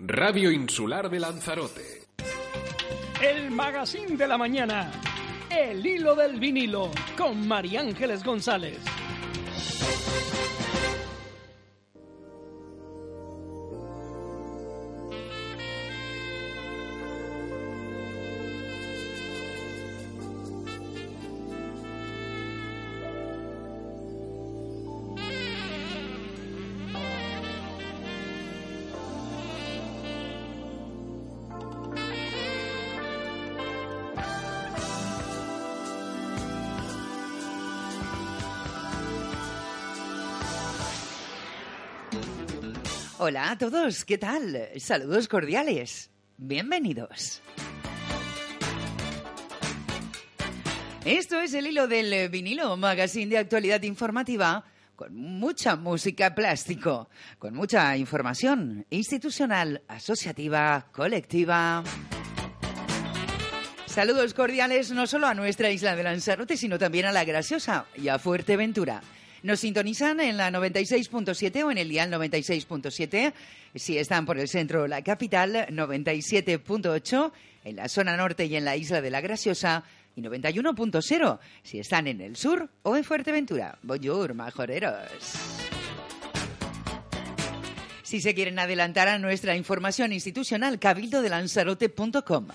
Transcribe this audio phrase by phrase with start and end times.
[0.00, 2.04] Radio Insular de Lanzarote.
[3.20, 4.92] El magazine de la mañana.
[5.50, 8.78] El hilo del vinilo con María Ángeles González.
[43.28, 44.70] Hola a todos, ¿qué tal?
[44.78, 46.10] Saludos cordiales.
[46.38, 47.42] Bienvenidos.
[51.04, 54.64] Esto es el hilo del vinilo, magazine de actualidad informativa,
[54.96, 61.84] con mucha música plástico, con mucha información institucional, asociativa, colectiva.
[63.84, 68.08] Saludos cordiales no solo a nuestra isla de Lanzarote, sino también a La Graciosa y
[68.08, 69.02] a Fuerteventura.
[69.42, 73.32] Nos sintonizan en la 96.7 o en el dial 96.7.
[73.74, 77.32] Si están por el centro la capital, 97.8.
[77.64, 79.84] En la zona norte y en la isla de la Graciosa.
[80.16, 83.78] Y 91.0 si están en el sur o en Fuerteventura.
[83.82, 84.94] Bonjour, majoreros.
[88.02, 92.48] Si se quieren adelantar a nuestra información institucional, cabildodelanzarote.com.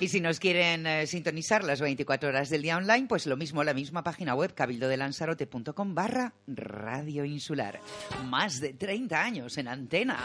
[0.00, 3.62] Y si nos quieren eh, sintonizar las 24 horas del día online, pues lo mismo,
[3.62, 7.78] la misma página web, cabildodelanzarote.com barra Radio Insular.
[8.24, 10.18] Más de 30 años en antena.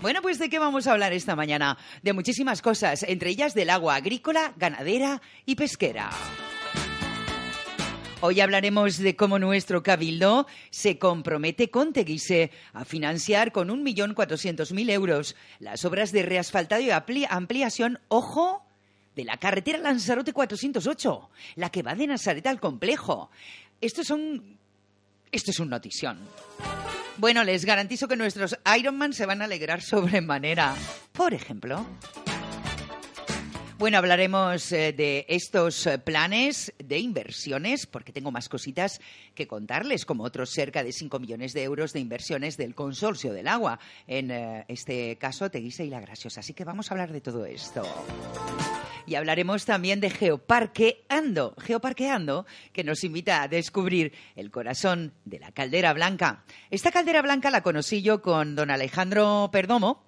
[0.00, 1.78] Bueno, pues ¿de qué vamos a hablar esta mañana?
[2.02, 6.10] De muchísimas cosas, entre ellas del agua agrícola, ganadera y pesquera.
[8.26, 15.36] Hoy hablaremos de cómo nuestro cabildo se compromete con Teguise a financiar con 1.400.000 euros
[15.60, 16.90] las obras de reasfaltado y
[17.30, 18.66] ampliación, ojo,
[19.14, 23.30] de la carretera Lanzarote 408, la que va de Nazaret al complejo.
[23.80, 24.58] Esto es un,
[25.30, 26.18] esto es un notición.
[27.18, 30.74] Bueno, les garantizo que nuestros Ironman se van a alegrar sobremanera.
[31.12, 31.86] Por ejemplo...
[33.78, 39.02] Bueno, hablaremos eh, de estos eh, planes de inversiones, porque tengo más cositas
[39.34, 43.46] que contarles, como otros cerca de 5 millones de euros de inversiones del Consorcio del
[43.46, 46.40] Agua, en eh, este caso Teguise y La Graciosa.
[46.40, 47.82] Así que vamos a hablar de todo esto.
[49.04, 55.52] Y hablaremos también de Geoparqueando, Geoparqueando, que nos invita a descubrir el corazón de la
[55.52, 56.44] caldera blanca.
[56.70, 60.02] Esta caldera blanca la conocí yo con don Alejandro Perdomo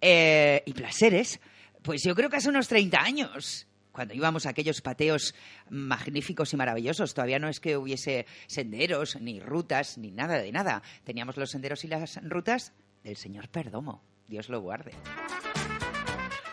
[0.00, 1.40] y Placeres
[1.88, 5.34] pues yo creo que hace unos 30 años cuando íbamos a aquellos pateos
[5.70, 7.14] magníficos y maravillosos.
[7.14, 10.82] Todavía no es que hubiese senderos, ni rutas, ni nada de nada.
[11.04, 14.02] Teníamos los senderos y las rutas del señor Perdomo.
[14.26, 14.92] Dios lo guarde.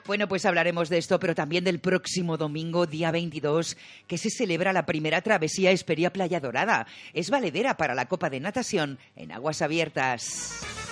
[0.05, 3.75] Bueno, pues hablaremos de esto, pero también del próximo domingo, día 22,
[4.07, 6.87] que se celebra la primera travesía Esperia Playa Dorada.
[7.11, 10.84] Es valedera para la Copa de Natación en aguas abiertas.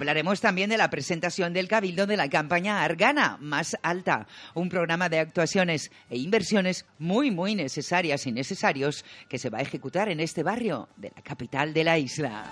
[0.00, 5.10] Hablaremos también de la presentación del Cabildo de la campaña Argana Más Alta, un programa
[5.10, 10.20] de actuaciones e inversiones muy, muy necesarias y necesarios que se va a ejecutar en
[10.20, 12.44] este barrio de la capital de la isla.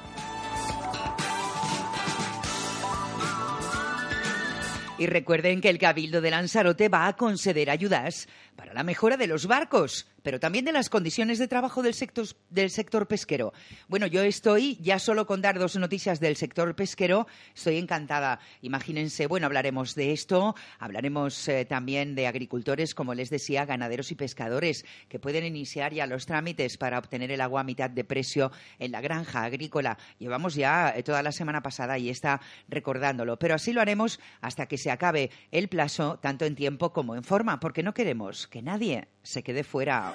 [4.98, 9.28] Y recuerden que el Cabildo de Lanzarote va a conceder ayudas para la mejora de
[9.28, 13.52] los barcos, pero también de las condiciones de trabajo del sector, pesquero.
[13.86, 18.41] Bueno, yo estoy, ya solo con dar dos noticias del sector pesquero, estoy encantada.
[18.60, 24.16] Imagínense, bueno, hablaremos de esto, hablaremos eh, también de agricultores, como les decía, ganaderos y
[24.16, 28.50] pescadores, que pueden iniciar ya los trámites para obtener el agua a mitad de precio
[28.80, 29.98] en la granja agrícola.
[30.19, 34.66] Llevamos ya eh, toda la semana pasada y está recordándolo, pero así lo haremos hasta
[34.66, 38.62] que se acabe el plazo, tanto en tiempo como en forma, porque no queremos que
[38.62, 40.14] nadie se quede fuera.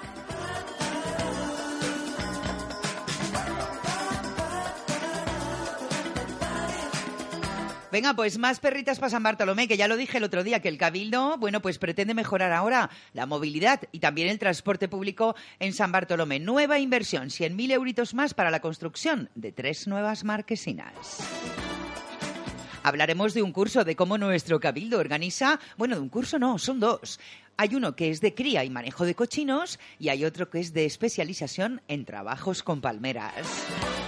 [7.93, 10.67] Venga, pues más perritas para San Bartolomé, que ya lo dije el otro día, que
[10.67, 15.73] el Cabildo, bueno, pues pretende mejorar ahora la movilidad y también el transporte público en
[15.73, 16.39] San Bartolomé.
[16.39, 21.19] Nueva inversión, 100.000 euritos más para la construcción de tres nuevas marquesinas.
[22.83, 26.81] Hablaremos de un curso de cómo nuestro cabildo organiza, bueno, de un curso no, son
[26.81, 27.19] dos.
[27.55, 30.73] Hay uno que es de cría y manejo de cochinos y hay otro que es
[30.73, 33.33] de especialización en trabajos con palmeras.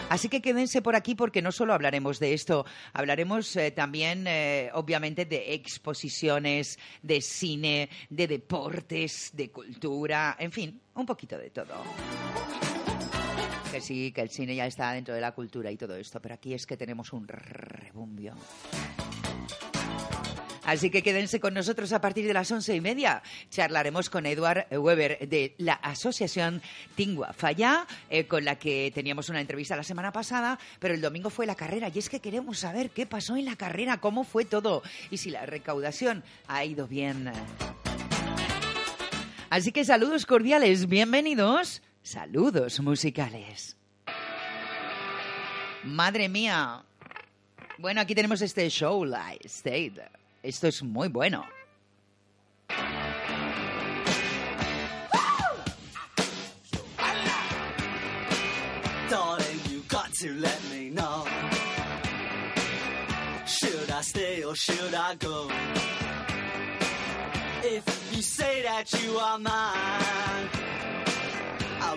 [0.10, 4.72] Así que quédense por aquí porque no solo hablaremos de esto, hablaremos eh, también, eh,
[4.74, 11.76] obviamente, de exposiciones, de cine, de deportes, de cultura, en fin, un poquito de todo.
[13.76, 16.36] Que sí, que el cine ya está dentro de la cultura y todo esto, pero
[16.36, 18.34] aquí es que tenemos un rebumbio.
[20.64, 23.22] Así que quédense con nosotros a partir de las once y media.
[23.50, 26.62] Charlaremos con Eduard Weber de la Asociación
[26.96, 31.30] Tingua Falla, eh, con la que teníamos una entrevista la semana pasada, pero el domingo
[31.30, 34.46] fue la carrera y es que queremos saber qué pasó en la carrera, cómo fue
[34.46, 37.30] todo y si la recaudación ha ido bien.
[39.50, 43.76] Así que saludos cordiales, bienvenidos, saludos musicales.
[45.84, 46.84] Madre mía.
[47.78, 50.02] Bueno, aquí tenemos este show live state.
[50.44, 51.46] Esto es muy bueno.
[59.10, 61.26] Darling, you got to let me know.
[63.46, 65.50] Should I stay or should I go?
[67.64, 67.84] If
[68.16, 70.50] you say that you are mine,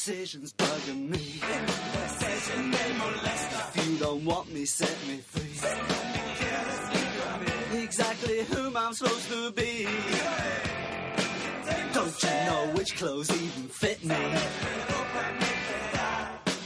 [0.00, 1.42] This indecision's bugging me.
[3.74, 5.42] If you don't want me, set me free.
[7.82, 9.86] Exactly whom I'm supposed to be.
[11.92, 14.16] Don't you know which clothes even fit me?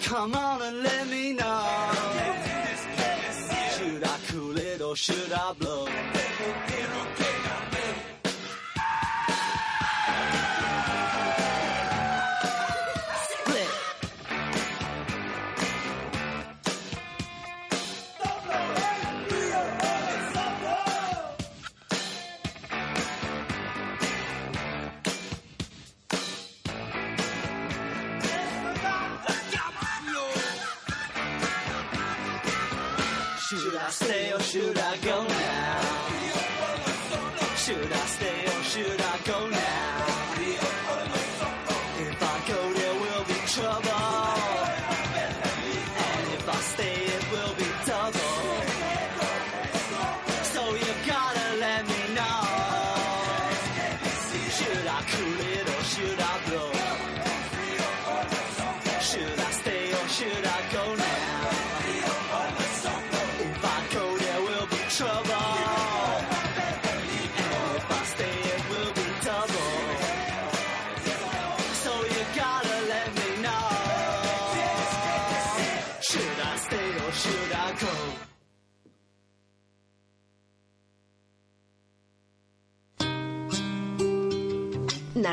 [0.04, 1.90] Come on and let me know.
[3.76, 5.88] Should I cool it or should I blow?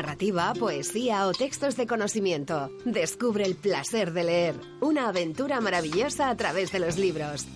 [0.02, 2.72] Narrativa, poesía o textos de conocimiento.
[2.84, 4.60] Descubre el placer de leer.
[4.80, 7.46] Una aventura maravillosa a través de los libros.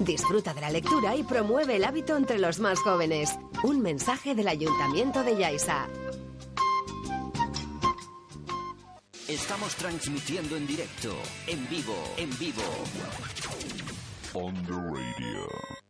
[0.00, 3.30] Disfruta de la lectura y promueve el hábito entre los más jóvenes.
[3.62, 5.86] Un mensaje del Ayuntamiento de Yaisa.
[9.28, 11.14] Estamos transmitiendo en directo,
[11.46, 12.62] en vivo, en vivo.
[14.32, 15.83] On the radio.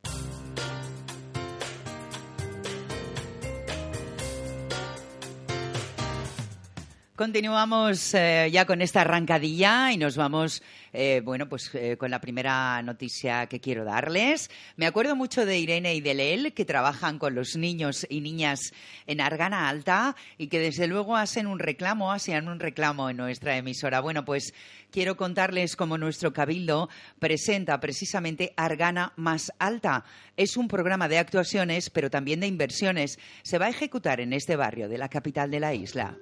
[7.16, 12.20] Continuamos eh, ya con esta arrancadilla y nos vamos, eh, bueno, pues eh, con la
[12.20, 14.50] primera noticia que quiero darles.
[14.74, 18.72] Me acuerdo mucho de Irene y de Leel, que trabajan con los niños y niñas
[19.06, 23.56] en Argana Alta y que desde luego hacen un reclamo, hacían un reclamo en nuestra
[23.56, 24.00] emisora.
[24.00, 24.52] Bueno, pues
[24.90, 26.88] quiero contarles cómo nuestro cabildo
[27.20, 30.04] presenta precisamente Argana Más Alta.
[30.36, 33.20] Es un programa de actuaciones, pero también de inversiones.
[33.44, 36.16] Se va a ejecutar en este barrio de la capital de la isla.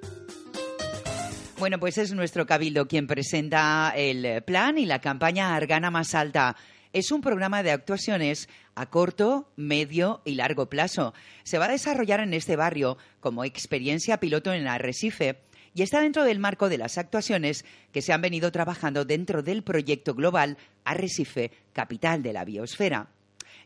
[1.63, 6.57] Bueno, pues es nuestro cabildo quien presenta el plan y la campaña Argana Más Alta.
[6.93, 11.15] Es un programa de actuaciones a corto, medio y largo plazo.
[11.45, 15.39] Se va a desarrollar en este barrio como experiencia piloto en Arrecife
[15.73, 19.63] y está dentro del marco de las actuaciones que se han venido trabajando dentro del
[19.63, 23.07] proyecto global Arrecife, capital de la biosfera.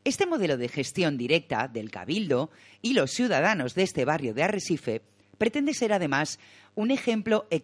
[0.04, 2.50] Este modelo de gestión directa del cabildo
[2.82, 5.00] y los ciudadanos de este barrio de Arrecife
[5.38, 6.38] pretende ser además
[6.76, 7.60] un ejemplo eh,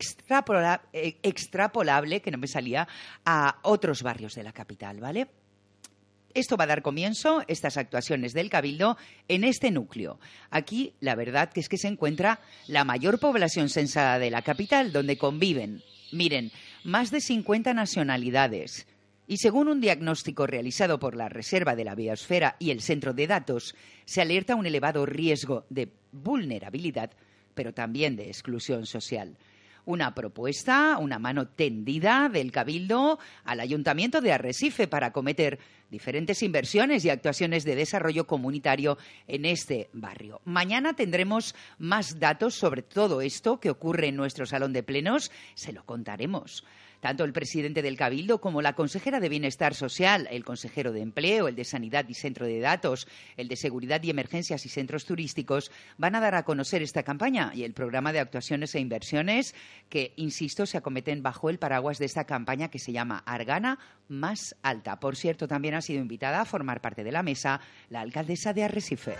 [1.22, 2.88] extrapolable, que no me salía,
[3.24, 5.28] a otros barrios de la capital, ¿vale?
[6.34, 8.96] Esto va a dar comienzo, estas actuaciones del Cabildo,
[9.28, 10.18] en este núcleo.
[10.50, 14.92] Aquí, la verdad que es que se encuentra la mayor población censada de la capital,
[14.92, 16.50] donde conviven, miren,
[16.84, 18.86] más de 50 nacionalidades.
[19.26, 23.26] Y según un diagnóstico realizado por la Reserva de la Biosfera y el Centro de
[23.26, 23.74] Datos,
[24.06, 27.10] se alerta un elevado riesgo de vulnerabilidad,
[27.54, 29.36] pero también de exclusión social
[29.84, 35.58] una propuesta, una mano tendida del Cabildo al Ayuntamiento de Arrecife para acometer
[35.90, 40.40] diferentes inversiones y actuaciones de desarrollo comunitario en este barrio.
[40.44, 45.30] Mañana tendremos más datos sobre todo esto que ocurre en nuestro salón de plenos.
[45.54, 46.64] Se lo contaremos.
[47.02, 51.48] Tanto el presidente del Cabildo como la consejera de Bienestar Social, el consejero de Empleo,
[51.48, 55.72] el de Sanidad y Centro de Datos, el de Seguridad y Emergencias y Centros Turísticos
[55.98, 59.56] van a dar a conocer esta campaña y el programa de actuaciones e inversiones
[59.88, 64.54] que, insisto, se acometen bajo el paraguas de esta campaña que se llama Argana Más
[64.62, 65.00] Alta.
[65.00, 68.62] Por cierto, también ha sido invitada a formar parte de la mesa la alcaldesa de
[68.62, 69.16] Arrecife.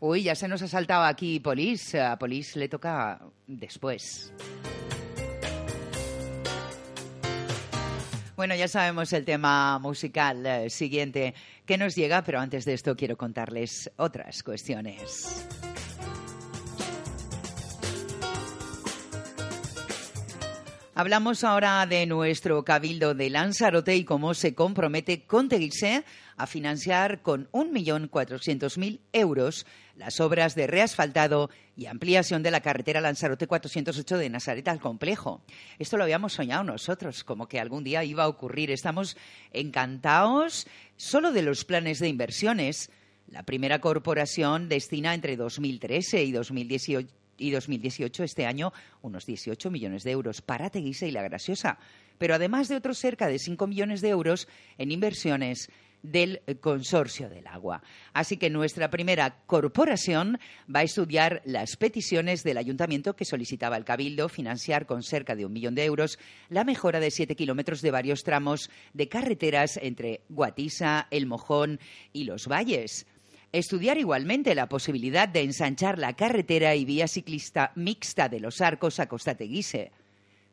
[0.00, 1.94] Uy, ya se nos ha saltado aquí Polis.
[1.94, 4.32] A Polis le toca después.
[8.36, 12.96] Bueno, ya sabemos el tema musical eh, siguiente que nos llega, pero antes de esto
[12.96, 15.46] quiero contarles otras cuestiones.
[20.96, 26.04] Hablamos ahora de nuestro cabildo de Lanzarote y cómo se compromete con Teguise
[26.36, 33.46] a financiar con 1.400.000 euros las obras de reasfaltado y ampliación de la carretera Lanzarote
[33.46, 35.42] 408 de Nazaret al complejo.
[35.78, 38.70] Esto lo habíamos soñado nosotros, como que algún día iba a ocurrir.
[38.70, 39.16] Estamos
[39.52, 42.90] encantados solo de los planes de inversiones.
[43.28, 48.72] La primera corporación destina entre 2013 y 2018 y 2018, este año,
[49.02, 51.78] unos 18 millones de euros para Teguise y La Graciosa,
[52.18, 54.48] pero además de otros cerca de 5 millones de euros
[54.78, 55.70] en inversiones
[56.04, 57.82] del Consorcio del Agua.
[58.12, 60.38] Así que nuestra primera corporación
[60.72, 65.46] va a estudiar las peticiones del ayuntamiento que solicitaba el Cabildo financiar con cerca de
[65.46, 66.18] un millón de euros
[66.50, 71.80] la mejora de siete kilómetros de varios tramos de carreteras entre Guatisa, El Mojón
[72.12, 73.06] y Los Valles.
[73.52, 79.00] Estudiar igualmente la posibilidad de ensanchar la carretera y vía ciclista mixta de los arcos
[79.00, 79.92] a Costa Teguise.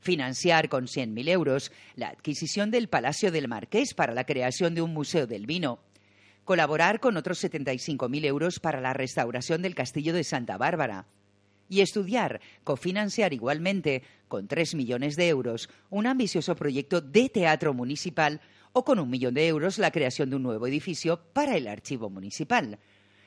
[0.02, 4.94] Financiar con 100.000 euros la adquisición del Palacio del Marqués para la creación de un
[4.94, 5.78] museo del vino.
[6.44, 11.06] Colaborar con otros 75.000 euros para la restauración del Castillo de Santa Bárbara.
[11.70, 18.42] Y estudiar, cofinanciar igualmente, con 3 millones de euros, un ambicioso proyecto de teatro municipal
[18.74, 22.10] o con un millón de euros la creación de un nuevo edificio para el archivo
[22.10, 22.80] municipal.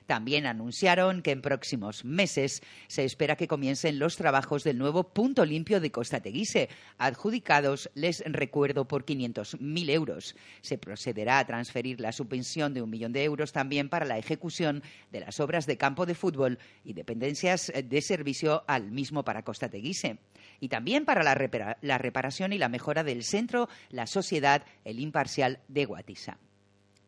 [0.07, 5.45] También anunciaron que en próximos meses se espera que comiencen los trabajos del nuevo punto
[5.45, 6.69] limpio de Costa Teguise,
[6.99, 10.37] adjudicados, les recuerdo, por 500.000 euros.
[10.61, 14.83] Se procederá a transferir la subvención de un millón de euros también para la ejecución
[15.11, 19.69] de las obras de campo de fútbol y dependencias de servicio al mismo para Costa
[19.69, 20.19] Teguise
[20.61, 25.61] y también para la, la reparación y la mejora del centro La Sociedad El Imparcial
[25.69, 26.39] de Guatisa.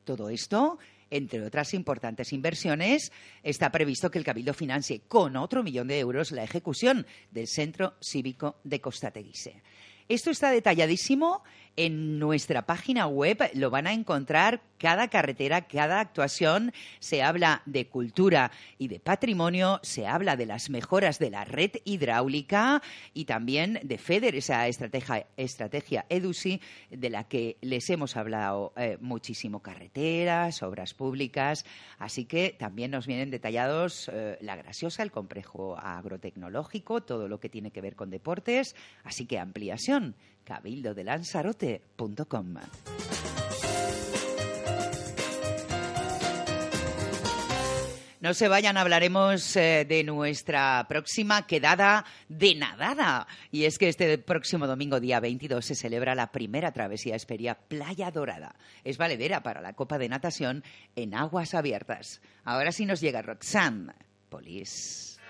[0.04, 0.78] Todo esto,
[1.16, 6.32] entre otras importantes inversiones, está previsto que el Cabildo financie con otro millón de euros
[6.32, 9.62] la ejecución del Centro Cívico de Costa Teguise.
[10.08, 11.42] Esto está detalladísimo
[11.76, 13.50] en nuestra página web.
[13.54, 16.72] Lo van a encontrar cada carretera, cada actuación.
[16.98, 21.72] Se habla de cultura y de patrimonio, se habla de las mejoras de la red
[21.84, 22.82] hidráulica
[23.14, 26.60] y también de FEDER, esa estrategia, estrategia EDUSI,
[26.90, 29.60] de la que les hemos hablado eh, muchísimo.
[29.60, 31.64] Carreteras, obras públicas.
[31.98, 37.48] Así que también nos vienen detallados eh, la grasiosa, el complejo agrotecnológico, todo lo que
[37.48, 38.76] tiene que ver con deportes.
[39.04, 39.95] Así que ampliación
[40.44, 42.56] cabildodelanzarote.com.
[48.26, 53.28] No se vayan, hablaremos eh, de nuestra próxima quedada de nadada.
[53.52, 58.10] Y es que este próximo domingo, día 22, se celebra la primera travesía Esperia Playa
[58.10, 58.56] Dorada.
[58.82, 60.64] Es valedera para la Copa de Natación
[60.96, 62.20] en aguas abiertas.
[62.44, 63.92] Ahora sí nos llega Roxanne
[64.28, 65.20] Polis.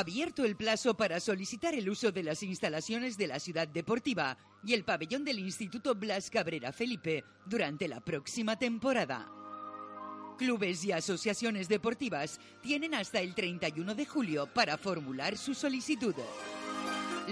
[0.00, 4.72] Abierto el plazo para solicitar el uso de las instalaciones de la ciudad deportiva y
[4.72, 9.30] el pabellón del Instituto Blas Cabrera Felipe durante la próxima temporada.
[10.38, 16.14] Clubes y asociaciones deportivas tienen hasta el 31 de julio para formular su solicitud.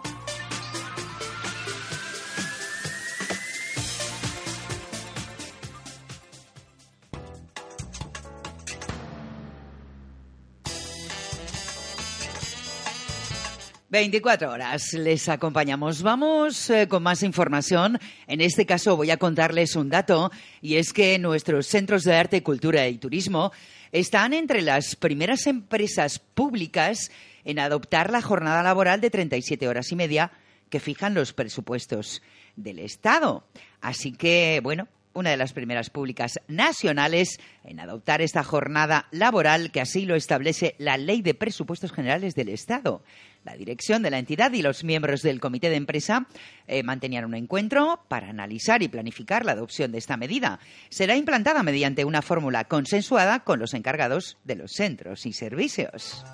[13.91, 16.03] Veinticuatro horas les acompañamos.
[16.03, 17.97] Vamos eh, con más información.
[18.27, 20.29] En este caso voy a contarles un dato
[20.61, 23.51] y es que nuestros centros de arte, cultura y turismo
[23.91, 27.11] están entre las primeras empresas públicas
[27.43, 30.31] en adoptar la jornada laboral de 37 horas y media
[30.69, 32.21] que fijan los presupuestos
[32.55, 33.43] del Estado.
[33.81, 39.81] Así que, bueno, una de las primeras públicas nacionales en adoptar esta jornada laboral que
[39.81, 43.03] así lo establece la Ley de Presupuestos Generales del Estado.
[43.43, 46.27] La dirección de la entidad y los miembros del comité de empresa
[46.67, 50.59] eh, mantenían un encuentro para analizar y planificar la adopción de esta medida.
[50.89, 56.25] Será implantada mediante una fórmula consensuada con los encargados de los centros y servicios.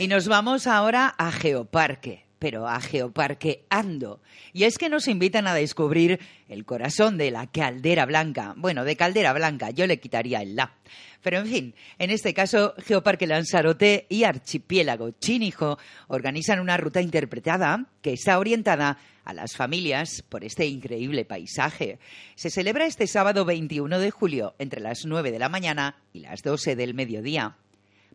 [0.00, 4.20] Y nos vamos ahora a Geoparque, pero a Geoparque Ando.
[4.52, 8.54] Y es que nos invitan a descubrir el corazón de la caldera blanca.
[8.56, 10.72] Bueno, de caldera blanca, yo le quitaría el la.
[11.22, 17.86] Pero en fin, en este caso, Geoparque Lanzarote y Archipiélago Chinijo organizan una ruta interpretada
[18.00, 21.98] que está orientada a las familias por este increíble paisaje.
[22.36, 26.42] Se celebra este sábado 21 de julio entre las 9 de la mañana y las
[26.42, 27.56] 12 del mediodía.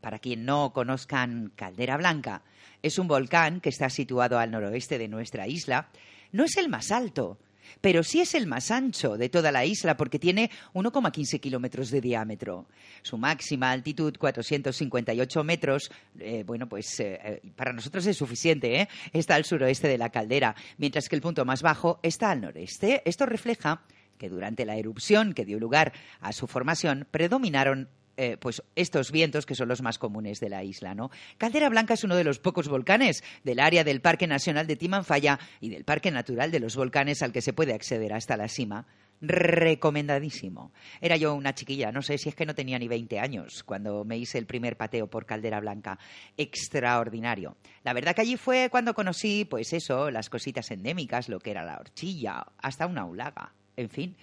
[0.02, 2.42] Para quien no conozcan Caldera Blanca,
[2.86, 5.90] es un volcán que está situado al noroeste de nuestra isla.
[6.32, 7.40] No es el más alto,
[7.82, 12.00] pero sí es el más ancho de toda la isla porque tiene 1,15 kilómetros de
[12.00, 12.68] diámetro.
[13.02, 18.90] Su máxima altitud, 458 metros, eh, bueno, pues eh, eh, para nosotros es suficiente, ¿eh?
[19.14, 23.02] Está al suroeste de la caldera, mientras que el punto más bajo está al noreste.
[23.06, 23.82] Esto refleja
[24.20, 29.46] que durante la erupción que dio lugar a su formación predominaron eh, pues estos vientos
[29.46, 31.12] que son los más comunes de la isla, ¿no?
[31.38, 35.40] Caldera Blanca es uno de los pocos volcanes del área del Parque Nacional de Timanfaya
[35.60, 38.88] y del Parque Natural de los Volcanes al que se puede acceder hasta la cima.
[39.22, 40.72] Recomendadísimo.
[41.02, 44.04] Era yo una chiquilla, no sé si es que no tenía ni 20 años cuando
[44.04, 45.98] me hice el primer pateo por Caldera Blanca.
[46.38, 47.58] Extraordinario.
[47.84, 51.64] La verdad que allí fue cuando conocí, pues eso, las cositas endémicas, lo que era
[51.64, 53.54] la horchilla, hasta una ulaga.
[53.78, 54.16] En fin,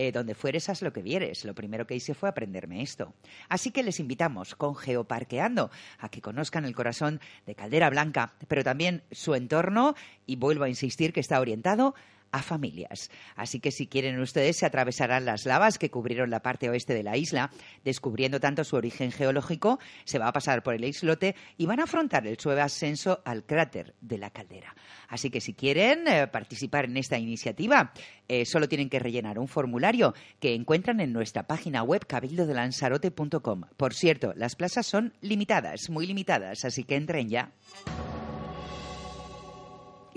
[0.00, 1.44] eh, donde fueres, haz lo que vieres.
[1.44, 3.14] Lo primero que hice fue aprenderme esto.
[3.48, 8.62] Así que les invitamos con Geoparqueando a que conozcan el corazón de Caldera Blanca, pero
[8.62, 11.96] también su entorno, y vuelvo a insistir que está orientado
[12.32, 13.10] a familias.
[13.36, 17.02] Así que si quieren ustedes se atravesarán las lavas que cubrieron la parte oeste de
[17.02, 17.50] la isla,
[17.84, 21.84] descubriendo tanto su origen geológico, se va a pasar por el islote y van a
[21.84, 24.74] afrontar el suave ascenso al cráter de la caldera.
[25.08, 27.92] Así que si quieren eh, participar en esta iniciativa,
[28.28, 33.62] eh, solo tienen que rellenar un formulario que encuentran en nuestra página web cabildodelanzarote.com.
[33.76, 37.52] Por cierto, las plazas son limitadas, muy limitadas, así que entren ya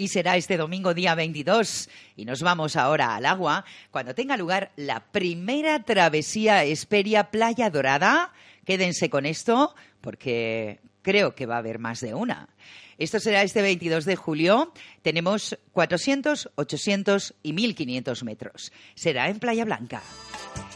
[0.01, 1.87] y será este domingo día 22.
[2.15, 8.33] Y nos vamos ahora al agua cuando tenga lugar la primera travesía Esperia Playa Dorada.
[8.65, 12.49] Quédense con esto porque creo que va a haber más de una.
[12.97, 14.73] Esto será este 22 de julio.
[15.03, 18.71] Tenemos 400, 800 y 1500 metros.
[18.95, 20.01] Será en Playa Blanca.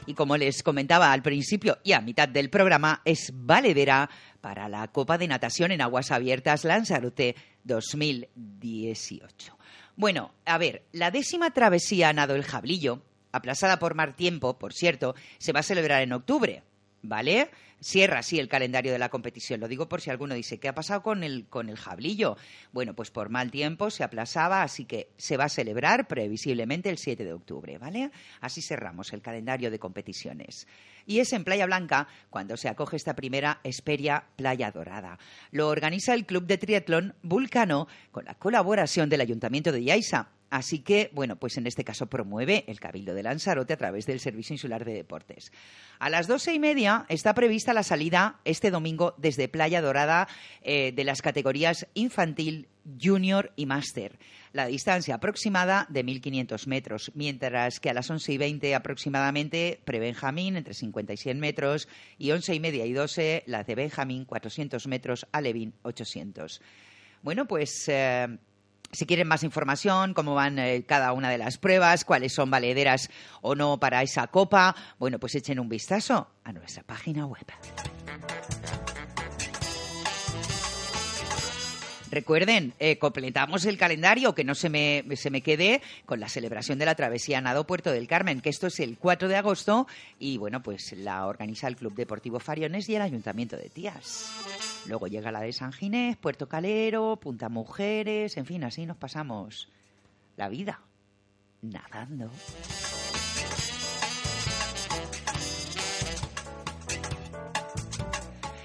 [0.05, 4.07] Y como les comentaba al principio y a mitad del programa, es valedera
[4.45, 9.57] para la Copa de Natación en Aguas Abiertas Lanzarote 2018.
[9.95, 15.15] Bueno, a ver, la décima travesía Nado el Jablillo, aplazada por mal tiempo, por cierto,
[15.39, 16.61] se va a celebrar en octubre.
[17.07, 17.49] ¿vale?
[17.81, 19.59] Cierra así el calendario de la competición.
[19.59, 22.37] Lo digo por si alguno dice, ¿qué ha pasado con el, con el jablillo?
[22.71, 26.97] Bueno, pues por mal tiempo se aplazaba, así que se va a celebrar previsiblemente el
[26.97, 28.11] 7 de octubre, ¿vale?
[28.41, 30.67] Así cerramos el calendario de competiciones.
[31.05, 35.19] Y es en Playa Blanca cuando se acoge esta primera Esperia Playa Dorada.
[35.51, 40.29] Lo organiza el Club de Triatlón Vulcano con la colaboración del Ayuntamiento de Yaiza.
[40.55, 44.21] Así que, bueno, pues en este caso promueve el Cabildo de Lanzarote a través del
[44.21, 45.51] Servicio Insular de Deportes.
[45.99, 50.29] A las doce y media está prevista la salida este domingo desde Playa Dorada
[50.61, 52.69] eh, de las categorías infantil,
[53.03, 54.17] junior y máster.
[54.53, 60.55] La distancia aproximada de 1.500 metros, mientras que a las once y veinte aproximadamente pre-Benjamín
[60.55, 64.87] entre 50 y 100 metros y once y media y doce las de Benjamín 400
[64.87, 66.61] metros, Alevín 800.
[67.23, 68.37] Bueno, pues eh,
[68.91, 73.09] si quieren más información, cómo van eh, cada una de las pruebas, cuáles son valederas
[73.41, 77.45] o no para esa copa, bueno, pues echen un vistazo a nuestra página web.
[82.15, 86.79] Recuerden, eh, completamos el calendario, que no se me, se me quede con la celebración
[86.79, 89.85] de la travesía Nado Puerto del Carmen, que esto es el 4 de agosto
[90.17, 94.31] y bueno, pues la organiza el Club Deportivo Fariones y el Ayuntamiento de Tías.
[94.85, 99.67] Luego llega la de San Ginés, Puerto Calero, Punta Mujeres, en fin, así nos pasamos
[100.37, 100.79] la vida
[101.63, 102.31] nadando.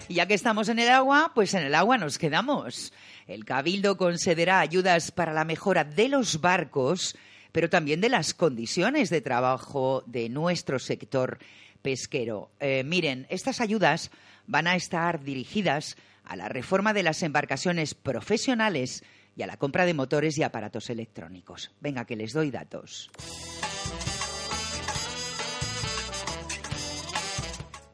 [0.07, 2.93] Y ya que estamos en el agua, pues en el agua nos quedamos.
[3.31, 7.15] El Cabildo concederá ayudas para la mejora de los barcos,
[7.53, 11.39] pero también de las condiciones de trabajo de nuestro sector
[11.81, 12.51] pesquero.
[12.59, 14.11] Eh, miren, estas ayudas
[14.49, 19.05] van a estar dirigidas a la reforma de las embarcaciones profesionales
[19.37, 21.71] y a la compra de motores y aparatos electrónicos.
[21.81, 23.13] Venga, que les doy datos.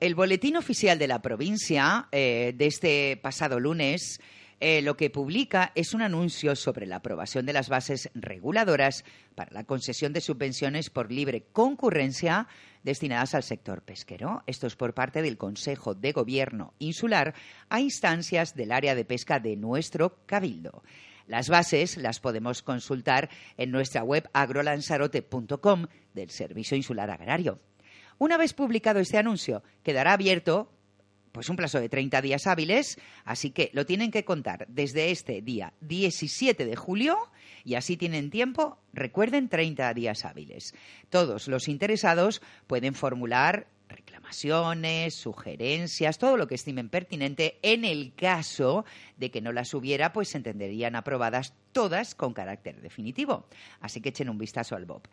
[0.01, 4.19] El boletín oficial de la provincia eh, de este pasado lunes
[4.59, 9.53] eh, lo que publica es un anuncio sobre la aprobación de las bases reguladoras para
[9.53, 12.49] la concesión de subvenciones por libre concurrencia
[12.83, 14.43] destinadas al sector pesquero.
[14.47, 17.35] Esto es por parte del Consejo de Gobierno Insular
[17.69, 20.83] a instancias del área de pesca de nuestro cabildo.
[21.27, 27.59] Las bases las podemos consultar en nuestra web agrolanzarote.com del Servicio Insular Agrario.
[28.19, 30.71] Una vez publicado este anuncio, quedará abierto
[31.37, 35.43] pues un plazo de 30 días hábiles, así que lo tienen que contar desde este
[35.43, 37.19] día 17 de julio
[37.63, 40.75] y así tienen tiempo, recuerden, 30 días hábiles.
[41.11, 47.59] Todos los interesados pueden formular reclamaciones, sugerencias, todo lo que estimen pertinente.
[47.61, 48.87] En el caso
[49.19, 53.47] de que no las hubiera, pues se entenderían aprobadas todas con carácter definitivo.
[53.81, 55.07] Así que echen un vistazo al BOP.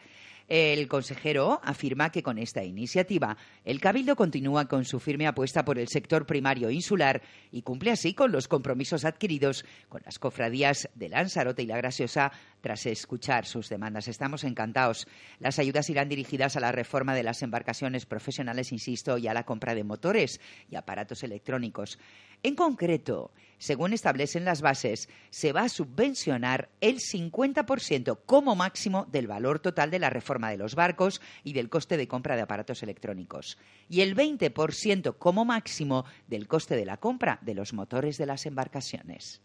[0.48, 5.80] El consejero afirma que con esta iniciativa el Cabildo continúa con su firme apuesta por
[5.80, 11.10] el sector primario insular y cumple así con los compromisos adquiridos con las cofradías de
[11.10, 14.08] Lanzarote y La Graciosa tras escuchar sus demandas.
[14.08, 15.08] Estamos encantados.
[15.40, 19.46] Las ayudas irán dirigidas a la reforma de las embarcaciones profesionales, insisto, y a la
[19.46, 22.00] compra de motores y aparatos electrónicos.
[22.44, 29.28] En concreto, según establecen las bases, se va a subvencionar el 50% como máximo del
[29.28, 32.84] valor total de la reforma de los barcos y del coste de compra de aparatos
[32.84, 38.26] electrónicos, y el 20% como máximo del coste de la compra de los motores de
[38.26, 39.42] las embarcaciones.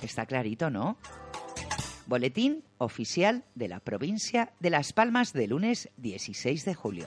[0.00, 0.96] Está clarito, ¿no?
[2.06, 7.06] Boletín oficial de la provincia de Las Palmas de lunes 16 de julio.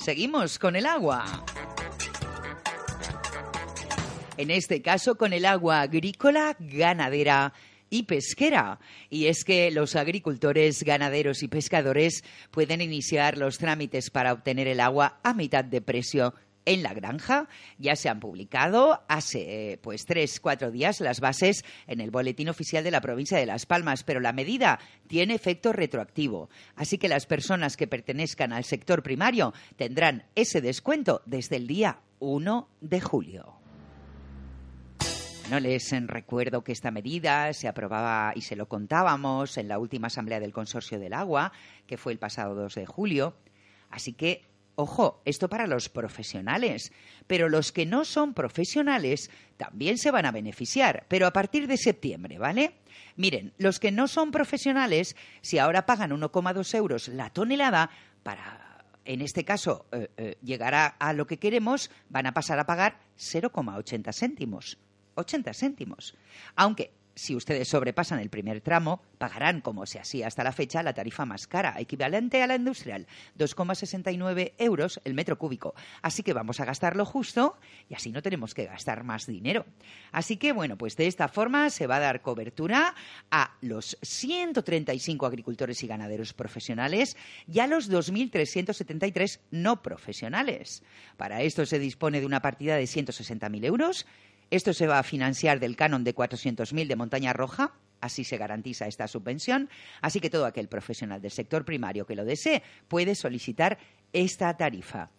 [0.00, 1.44] Seguimos con el agua.
[4.38, 7.52] En este caso con el agua agrícola, ganadera
[7.90, 8.80] y pesquera.
[9.10, 14.80] Y es que los agricultores, ganaderos y pescadores pueden iniciar los trámites para obtener el
[14.80, 16.34] agua a mitad de precio
[16.64, 17.48] en la granja.
[17.78, 22.48] Ya se han publicado hace eh, pues tres, cuatro días las bases en el boletín
[22.48, 26.50] oficial de la provincia de Las Palmas, pero la medida tiene efecto retroactivo.
[26.76, 32.00] Así que las personas que pertenezcan al sector primario tendrán ese descuento desde el día
[32.18, 33.60] 1 de julio.
[35.50, 40.06] No les recuerdo que esta medida se aprobaba y se lo contábamos en la última
[40.06, 41.50] asamblea del Consorcio del Agua,
[41.88, 43.34] que fue el pasado 2 de julio.
[43.90, 44.44] Así que
[44.80, 46.90] Ojo, esto para los profesionales,
[47.26, 51.76] pero los que no son profesionales también se van a beneficiar, pero a partir de
[51.76, 52.76] septiembre, ¿vale?
[53.16, 57.90] Miren, los que no son profesionales, si ahora pagan 1,2 euros la tonelada,
[58.22, 62.58] para, en este caso, eh, eh, llegar a, a lo que queremos, van a pasar
[62.58, 64.78] a pagar 0,80 céntimos.
[65.14, 66.16] 80 céntimos.
[66.56, 70.94] Aunque si ustedes sobrepasan el primer tramo, pagarán, como se hacía hasta la fecha, la
[70.94, 73.06] tarifa más cara, equivalente a la industrial,
[73.38, 75.74] 2,69 euros el metro cúbico.
[76.00, 77.58] Así que vamos a gastar lo justo
[77.90, 79.66] y así no tenemos que gastar más dinero.
[80.12, 82.94] Así que, bueno, pues de esta forma se va a dar cobertura
[83.30, 90.82] a los 135 agricultores y ganaderos profesionales y a los 2.373 no profesionales.
[91.18, 94.06] Para esto se dispone de una partida de 160.000 euros.
[94.50, 97.72] Esto se va a financiar del canon de 400.000 de Montaña Roja.
[98.00, 99.68] Así se garantiza esta subvención.
[100.00, 103.78] Así que todo aquel profesional del sector primario que lo desee puede solicitar
[104.12, 105.10] esta tarifa.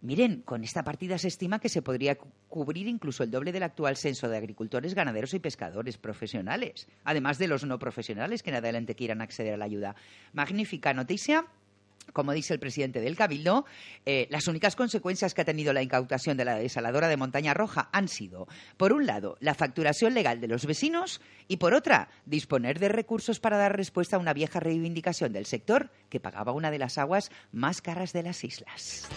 [0.00, 3.62] Miren, con esta partida se estima que se podría cu- cubrir incluso el doble del
[3.62, 8.56] actual censo de agricultores, ganaderos y pescadores profesionales, además de los no profesionales que en
[8.56, 9.94] adelante quieran acceder a la ayuda.
[10.32, 11.46] Magnífica noticia.
[12.12, 13.64] Como dice el presidente del Cabildo,
[14.04, 17.88] eh, las únicas consecuencias que ha tenido la incautación de la desaladora de Montaña Roja
[17.92, 22.78] han sido, por un lado, la facturación legal de los vecinos y, por otra, disponer
[22.78, 26.78] de recursos para dar respuesta a una vieja reivindicación del sector que pagaba una de
[26.78, 29.08] las aguas más caras de las islas.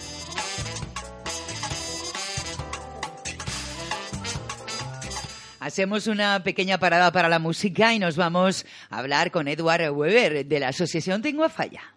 [5.59, 10.45] Hacemos una pequeña parada para la música y nos vamos a hablar con Edward Weber
[10.45, 11.94] de la Asociación Tengo a Falla.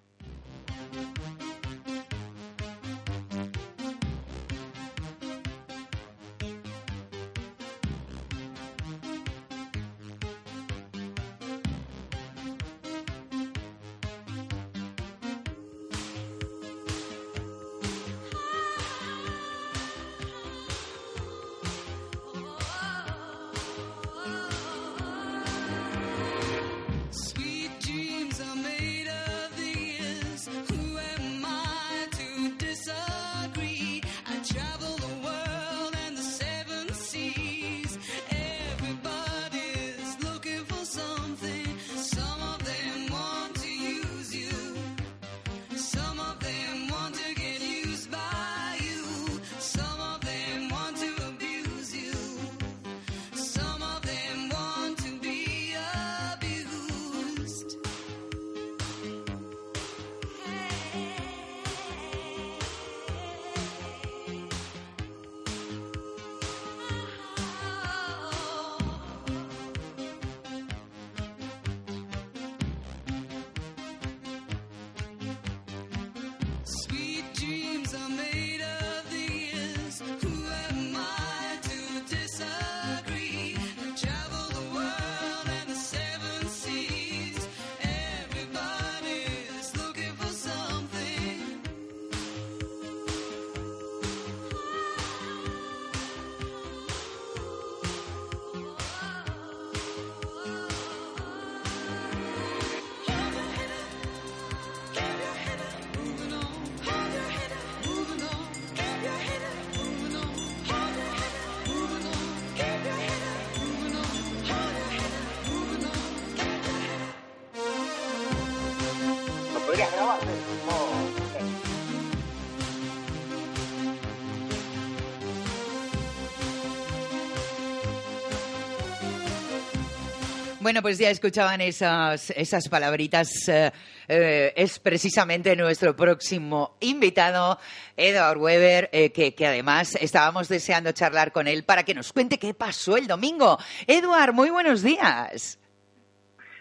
[130.69, 133.49] Bueno, pues ya escuchaban esas, esas palabritas.
[133.49, 133.73] eh,
[134.07, 137.59] eh, es precisamente nuestro próximo invitado,
[137.97, 142.39] Edward Weber, eh, que, que además estábamos deseando charlar con él para que nos cuente
[142.39, 143.57] qué pasó el domingo.
[143.87, 145.59] Edward, muy buenos días.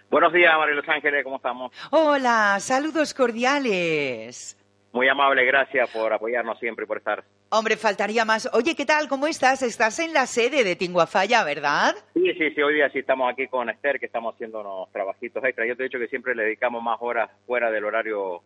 [0.10, 1.74] Buenos días, María Los Ángeles, ¿cómo estamos?
[1.92, 4.58] Hola, saludos cordiales.
[4.94, 7.26] Muy amable, gracias por apoyarnos siempre y por estar.
[7.50, 8.50] Hombre, faltaría más.
[8.54, 9.08] Oye, ¿qué tal?
[9.08, 9.62] ¿Cómo estás?
[9.62, 11.96] Estás en la sede de Tinguafalla, ¿verdad?
[12.14, 15.42] Sí, sí, sí, hoy día sí estamos aquí con Esther, que estamos haciendo unos trabajitos
[15.46, 15.66] extra.
[15.66, 18.42] Yo te he dicho que siempre le dedicamos más horas fuera del horario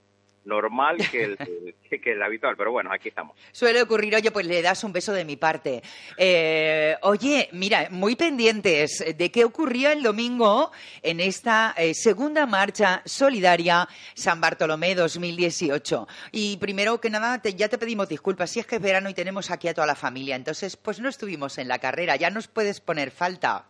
[0.46, 1.38] normal que el,
[1.90, 3.38] que, que el habitual, pero bueno, aquí estamos.
[3.52, 5.82] Suele ocurrir, oye, pues le das un beso de mi parte.
[6.18, 10.72] Eh, oye, mira, muy pendientes de qué ocurrió el domingo
[11.04, 16.08] en esta eh, segunda marcha solidaria San Bartolomé 2018.
[16.32, 19.14] Y primero que nada, te- ya te pedimos disculpas, si es que es verano y
[19.14, 22.48] tenemos aquí a toda la familia, entonces pues no estuvimos en la carrera, ya nos
[22.48, 23.66] puedes poner falta.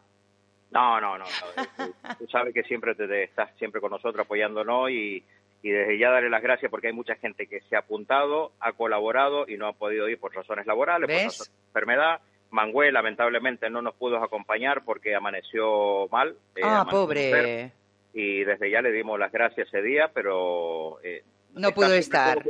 [0.71, 1.25] No, no, no.
[1.25, 1.65] no.
[1.85, 5.21] Tú, tú sabes que siempre te, te estás siempre con nosotros apoyándonos y,
[5.63, 8.73] y desde ya darle las gracias porque hay mucha gente que se ha apuntado, ha
[8.73, 12.21] colaborado y no ha podido ir por razones laborales, por razones de enfermedad.
[12.49, 16.35] Mangué lamentablemente no nos pudo acompañar porque amaneció mal.
[16.55, 17.25] eh, ah, amaneció pobre.
[17.29, 17.73] enfermo,
[18.13, 20.99] Y desde ya le dimos las gracias ese día, pero...
[21.03, 22.43] eh, No pudo estar.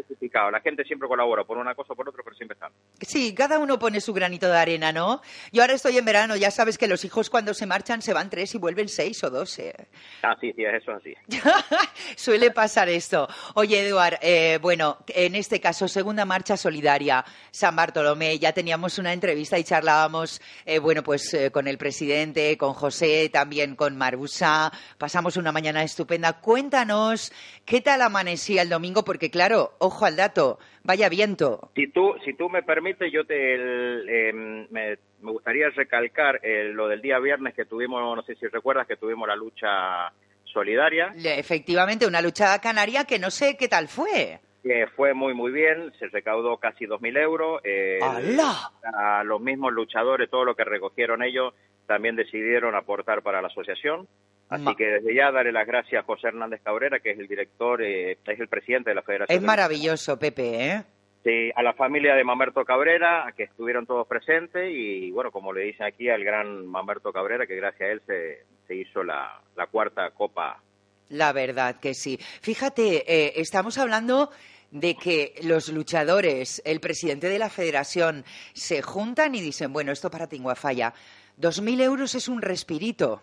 [0.52, 2.72] La gente siempre colabora por una cosa o por otra, pero siempre están.
[3.02, 5.22] Sí, cada uno pone su granito de arena, ¿no?
[5.52, 8.30] Yo ahora estoy en verano, ya sabes que los hijos cuando se marchan se van
[8.30, 9.74] tres y vuelven seis o doce.
[10.22, 11.16] Ah, sí, sí, eso es así.
[12.16, 13.28] Suele pasar esto.
[13.56, 19.14] Oye, Eduard, eh, bueno, en este caso, segunda marcha solidaria, San Bartolomé, ya teníamos una
[19.14, 24.72] entrevista y charlábamos, eh, bueno, pues eh, con el presidente, con José, también con Marusa,
[24.98, 26.34] pasamos una mañana estupenda.
[26.40, 27.34] Cuéntanos,
[27.66, 28.91] ¿qué tal amanecía el domingo?
[29.06, 31.72] Porque claro, ojo al dato, vaya viento.
[31.76, 36.72] Si tú, si tú me permites, yo te el, em, me, me gustaría recalcar eh,
[36.74, 40.12] lo del día viernes que tuvimos, no sé si recuerdas, que tuvimos la lucha
[40.44, 41.14] solidaria.
[41.24, 44.40] Efectivamente, una luchada canaria que no sé qué tal fue.
[44.64, 47.62] que fue muy muy bien, se recaudó casi 2.000 euros.
[47.64, 48.72] eh, ¡Hala!
[48.84, 51.54] a los mismos luchadores, todo lo que recogieron ellos,
[51.88, 54.08] también decidieron aportar para la asociación.
[54.50, 57.82] Así que desde ya daré las gracias a José Hernández Cabrera, que es el director,
[57.82, 59.38] eh, es el presidente de la Federación.
[59.38, 60.84] Es maravilloso, Pepe, ¿eh?
[61.24, 65.54] Sí, a la familia de Mamerto Cabrera, a que estuvieron todos presentes, y bueno, como
[65.54, 69.40] le dicen aquí, al gran Mamerto Cabrera, que gracias a él se, se hizo la,
[69.70, 70.62] cuarta Copa.
[71.10, 72.18] La verdad que sí.
[72.42, 74.32] Fíjate, eh, estamos hablando
[74.72, 78.24] de que los luchadores, el presidente de la federación,
[78.54, 80.94] se juntan y dicen, bueno, esto para Tinguafaya,
[81.40, 83.22] 2.000 euros es un respirito.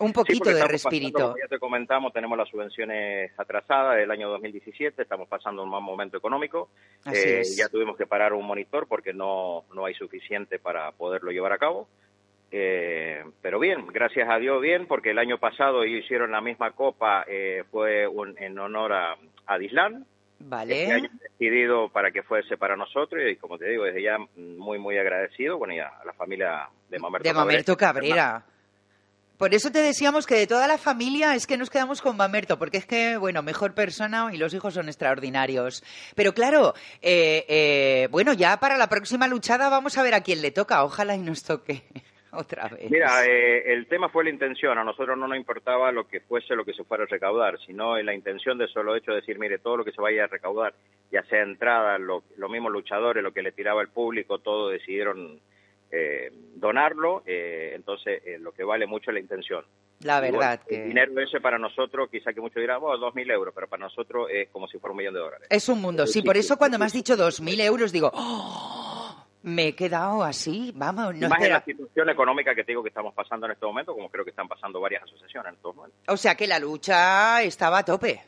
[0.00, 1.12] Un poquito sí, de respirito.
[1.12, 5.68] Pasando, como ya te comentamos, tenemos las subvenciones atrasadas del año 2017, estamos pasando un
[5.68, 6.70] mal momento económico.
[7.12, 11.52] Eh, ya tuvimos que parar un monitor porque no, no hay suficiente para poderlo llevar
[11.52, 11.86] a cabo.
[12.50, 16.72] Eh, pero bien, gracias a Dios, bien, porque el año pasado ellos hicieron la misma
[16.72, 19.16] copa, eh, fue un, en honor a,
[19.46, 19.58] a
[20.40, 20.82] Vale.
[20.82, 24.16] Este año han decidido para que fuese para nosotros y como te digo, desde ya
[24.36, 28.44] muy, muy agradecido, bueno, y a, la familia de Mamerto de Mamerto Cabrera.
[29.36, 32.58] Por eso te decíamos que de toda la familia es que nos quedamos con Mamerto,
[32.58, 35.82] porque es que, bueno, mejor persona y los hijos son extraordinarios.
[36.14, 40.42] Pero claro, eh, eh, bueno, ya para la próxima luchada vamos a ver a quién
[40.42, 40.84] le toca.
[40.84, 41.84] Ojalá y nos toque
[42.38, 42.90] otra vez.
[42.90, 44.76] Mira, eh, el tema fue la intención.
[44.78, 47.96] A nosotros no nos importaba lo que fuese lo que se fuera a recaudar, sino
[48.00, 50.74] la intención de solo hecho de decir, mire, todo lo que se vaya a recaudar,
[51.10, 55.40] ya sea entrada, lo- los mismos luchadores, lo que le tiraba el público, todo decidieron
[55.92, 57.22] eh, donarlo.
[57.26, 59.64] eh, entonces, eh, lo que vale mucho es la intención.
[60.02, 63.12] la bueno, verdad El que dinero ese para nosotros, quizá que muchos dirán, bueno, dos
[63.14, 65.48] mil euros, pero para nosotros es como si fuera un millón de dólares.
[65.50, 66.06] es un mundo.
[66.06, 69.26] Sí, Sí, por sí, eso sí, cuando me has dicho dos mil euros digo, "Oh,
[69.42, 72.88] me he quedado así, vamos, no Más en la situación económica que te digo que
[72.90, 75.98] estamos pasando en este momento, como creo que están pasando varias asociaciones en estos momentos.
[76.08, 78.22] O sea que la lucha estaba a tope.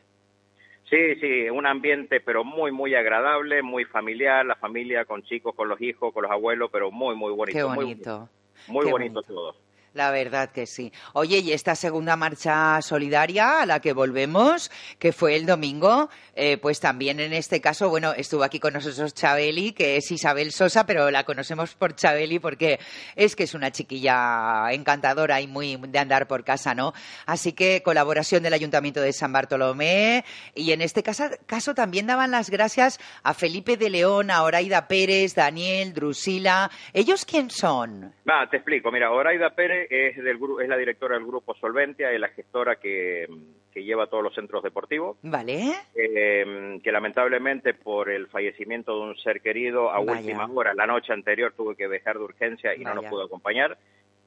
[0.89, 5.67] Sí, sí, un ambiente pero muy, muy agradable, muy familiar, la familia con chicos, con
[5.67, 7.57] los hijos, con los abuelos, pero muy, muy bonito.
[7.57, 8.29] Qué muy- bonito.
[8.67, 9.33] Muy, qué bonito, bonito.
[9.33, 9.55] todo.
[9.93, 10.91] La verdad que sí.
[11.13, 16.57] Oye, y esta segunda marcha solidaria a la que volvemos, que fue el domingo, eh,
[16.57, 20.87] pues también en este caso, bueno, estuvo aquí con nosotros Chabeli, que es Isabel Sosa,
[20.87, 22.79] pero la conocemos por Chabeli porque
[23.15, 26.93] es que es una chiquilla encantadora y muy de andar por casa, ¿no?
[27.27, 30.25] Así que colaboración del Ayuntamiento de San Bartolomé
[30.55, 34.87] y en este caso, caso también daban las gracias a Felipe de León, a Oraida
[34.87, 36.71] Pérez, Daniel, Drusila.
[36.93, 38.11] ¿Ellos quién son?
[38.27, 38.91] Va, te explico.
[38.91, 43.27] Mira, Oraida Pérez es, del, es la directora del grupo Solventia, es la gestora que,
[43.71, 45.17] que lleva todos los centros deportivos.
[45.21, 45.73] ¿Vale?
[45.95, 50.19] eh, que lamentablemente por el fallecimiento de un ser querido a Vaya.
[50.19, 53.77] última hora, la noche anterior tuve que viajar de urgencia y no nos pudo acompañar,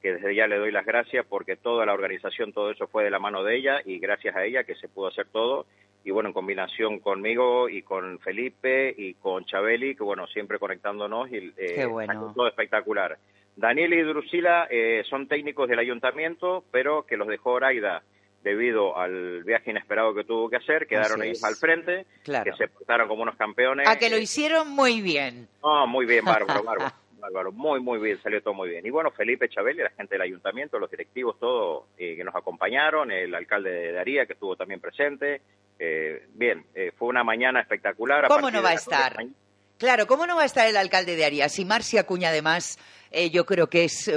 [0.01, 3.09] que desde ya le doy las gracias porque toda la organización, todo eso fue de
[3.09, 5.65] la mano de ella y gracias a ella que se pudo hacer todo
[6.03, 11.29] y bueno, en combinación conmigo y con Felipe y con Chabeli, que bueno, siempre conectándonos
[11.29, 12.31] y eh, Qué bueno.
[12.33, 13.17] todo espectacular.
[13.57, 18.03] Daniel y Drusila eh, son técnicos del ayuntamiento, pero que los dejó Oraida
[18.43, 22.49] debido al viaje inesperado que tuvo que hacer, quedaron ellos al frente, Claro.
[22.49, 23.87] que se portaron como unos campeones.
[23.89, 25.47] A que lo hicieron muy bien.
[25.61, 28.85] No, muy bien, bárbaro, bárbaro, bárbaro, muy, muy bien, salió todo muy bien.
[28.85, 33.11] Y bueno, Felipe Chabeli, la gente del ayuntamiento, los directivos, todos eh, que nos acompañaron,
[33.11, 35.41] el alcalde de Daría, que estuvo también presente.
[35.79, 38.27] eh, bien, eh, fue una mañana espectacular.
[38.27, 39.15] ¿Cómo no va a estar?
[39.15, 39.35] mañana.
[39.77, 41.59] Claro, ¿cómo no va a estar el alcalde de Arias?
[41.59, 42.79] Y Marcia Acuña, además,
[43.11, 44.15] eh, yo creo que es eh,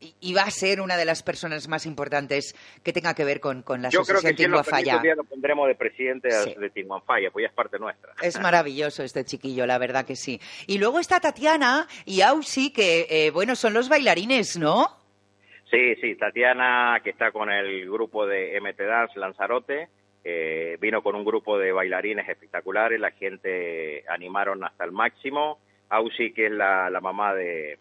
[0.00, 2.54] eh, y va a ser una de las personas más importantes
[2.84, 4.76] que tenga que ver con, con la Yo creo que asociación Tinguafalla.
[4.92, 6.54] próximos días lo pondremos de presidente Sí.
[6.58, 8.12] de Timuanfaya, pues ya es parte nuestra.
[8.20, 10.38] Es maravilloso este chiquillo, la verdad que sí.
[10.66, 14.96] Y luego está Tatiana y Ausi, que, eh, bueno, son los bailarines, ¿no?
[15.70, 19.88] Sí, sí, Tatiana, que está con el grupo de MT Dance Lanzarote,
[20.30, 25.58] eh, vino con un grupo de bailarines espectaculares, la gente animaron hasta el máximo.
[25.88, 27.78] Ausi, que es la, la mamá de,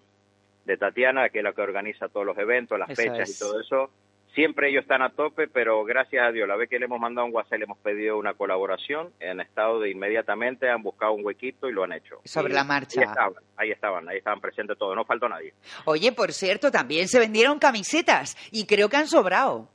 [0.64, 3.36] de Tatiana, que es la que organiza todos los eventos, las fechas es.
[3.36, 3.92] y todo eso,
[4.34, 7.28] siempre ellos están a tope, pero gracias a Dios, la vez que le hemos mandado
[7.28, 11.68] un WhatsApp, le hemos pedido una colaboración, han estado de inmediatamente, han buscado un huequito
[11.68, 12.22] y lo han hecho.
[12.24, 13.02] Sobre Y la marcha.
[13.02, 15.54] Ahí estaban, ahí estaban, ahí estaban presentes todos, no faltó nadie.
[15.84, 19.68] Oye, por cierto, también se vendieron camisetas y creo que han sobrado.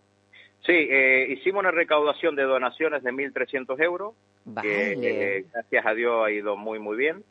[0.64, 4.50] Sí, eh, hicimos una recaudación de donaciones de 1.300 euros, que
[4.94, 5.38] Vale.
[5.38, 7.24] eh, gracias a Dios ha ido muy, muy bien.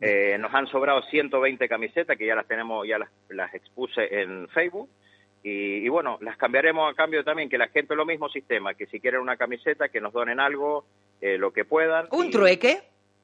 [0.00, 4.48] Eh, nos han sobrado 120 camisetas que ya las tenemos, ya las, las expuse en
[4.50, 4.88] Facebook.
[5.42, 8.86] Y, y bueno, las cambiaremos a cambio también, que la gente, lo mismo sistema, que
[8.86, 10.84] si quieren una camiseta, que nos donen algo,
[11.20, 12.06] eh, lo que puedan.
[12.12, 12.78] ¿Un Y- trueque?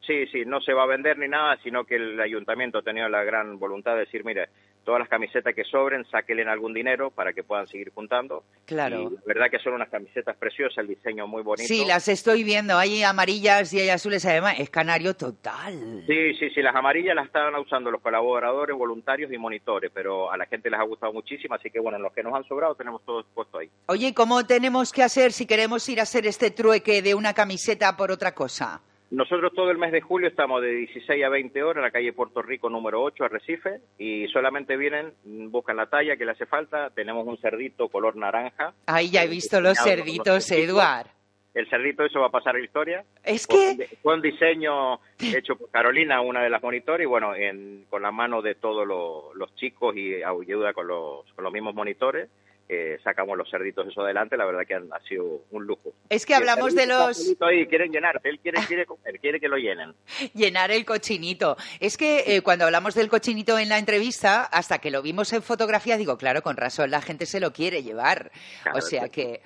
[0.07, 3.09] Sí, sí, no se va a vender ni nada, sino que el ayuntamiento ha tenido
[3.09, 4.48] la gran voluntad de decir, mire,
[4.84, 8.44] todas las camisetas que sobren, sáquenle algún dinero para que puedan seguir juntando.
[8.66, 9.11] Claro.
[9.11, 11.66] Y la verdad que son unas camisetas preciosas, el diseño muy bonito.
[11.66, 12.76] Sí, las estoy viendo.
[12.76, 14.24] Hay amarillas y hay azules.
[14.26, 16.05] Además, es canario total.
[16.07, 20.36] Sí, sí, sí, las amarillas las estaban usando los colaboradores, voluntarios y monitores, pero a
[20.36, 23.02] la gente les ha gustado muchísimo, así que bueno, los que nos han sobrado tenemos
[23.05, 23.70] todo puesto ahí.
[23.86, 27.96] Oye, ¿cómo tenemos que hacer si queremos ir a hacer este trueque de una camiseta
[27.96, 28.82] por otra cosa?
[29.15, 32.12] Nosotros todo el mes de julio estamos de 16 a 20 horas en la calle
[32.12, 36.91] Puerto Rico número 8, Arrecife, y solamente vienen, buscan la talla que le hace falta.
[36.91, 38.75] Tenemos un cerdito color naranja.
[38.87, 40.51] Ahí ya he visto los cerditos.
[40.51, 41.07] Eduard.
[41.55, 43.05] El cerdito, eso va a pasar a la historia.
[43.23, 47.85] Es que- Fue un diseño hecho por Carolina, una de las monitores, y bueno, en-
[47.89, 51.73] con la mano de todos los, los chicos y ayuda con los, con los mismos
[51.77, 52.29] monitores,
[52.69, 54.37] eh, sacamos los cerditos eso adelante.
[54.37, 55.93] La verdad que han, ha sido un lujo.
[56.09, 57.37] Es que hablamos de los...
[57.41, 59.95] Ahí, quieren llenarse, él quiere, quiere comer, quiere que lo llenen.
[60.35, 61.57] llenar el cochinito.
[61.81, 65.43] Es que eh, cuando hablamos del cochinito en la entrevista, hasta que lo vimos en
[65.43, 68.31] fotografía, digo, claro, con razón, la gente se lo quiere llevar.
[68.62, 69.41] Claro, o sea que,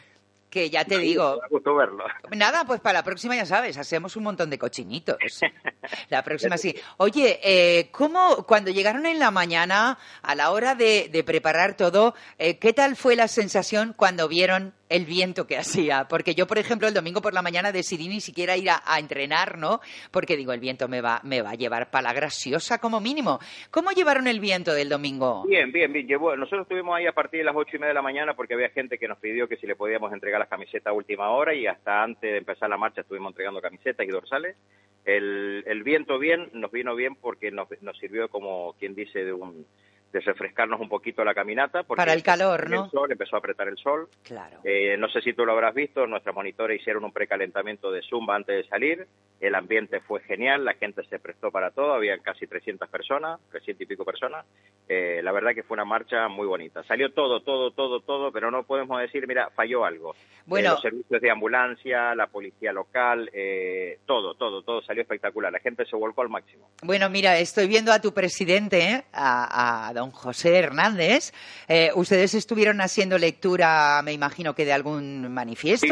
[0.51, 2.05] que ya te Da digo, da gusto verlo.
[2.37, 5.17] Nada, pues para la próxima ya sabes, hacemos un montón de cochinitos.
[6.11, 6.75] La próxima sí.
[6.99, 12.15] Oye, eh, ¿cómo cuando llegaron en la mañana a la hora de, de preparar todo,
[12.39, 16.07] eh, qué tal fue la sensación cuando vieron el viento que hacía?
[16.09, 18.99] Porque yo, por ejemplo, el domingo por la mañana decidí ni siquiera ir a, a
[18.99, 19.81] entrenar, ¿no?
[20.11, 23.39] Porque digo, el viento me va, me va a llevar para la graciosa como mínimo.
[23.71, 25.45] ¿Cómo llevaron el viento del domingo?
[25.47, 26.07] Bien, bien, bien.
[26.07, 28.55] Llevó, nosotros estuvimos ahí a partir de las ocho y media de la mañana porque
[28.55, 31.55] había gente que nos pidió que si le podíamos entregar las camisetas a última hora
[31.55, 34.57] y hasta antes de empezar la marcha estuvimos entregando camisetas y dorsales.
[35.05, 39.33] El, el viento bien, nos vino bien porque nos, nos sirvió como quien dice de
[39.33, 39.67] un
[40.13, 41.83] de refrescarnos un poquito la caminata.
[41.83, 42.85] Porque Para el calor, ¿no?
[42.85, 44.09] El sol, empezó a apretar el sol.
[44.23, 44.59] Claro.
[44.65, 48.37] Eh, no sé si tú lo habrás visto, nuestros monitores hicieron un precalentamiento de Zumba
[48.37, 49.07] antes de salir.
[49.41, 53.83] El ambiente fue genial, la gente se prestó para todo, había casi 300 personas, 300
[53.83, 54.47] y pico personas.
[54.91, 56.83] Eh, la verdad que fue una marcha muy bonita.
[56.85, 60.15] Salió todo, todo, todo, todo, pero no podemos decir, mira, falló algo.
[60.47, 60.69] Bueno.
[60.69, 65.53] Eh, los servicios de ambulancia, la policía local, eh, todo, todo, todo salió espectacular.
[65.53, 66.71] La gente se volcó al máximo.
[66.83, 69.05] Bueno, mira, estoy viendo a tu presidente, ¿eh?
[69.13, 71.33] a, a don José Hernández.
[71.69, 75.87] Eh, ¿Ustedes estuvieron haciendo lectura, me imagino que de algún Sí, manifiesto?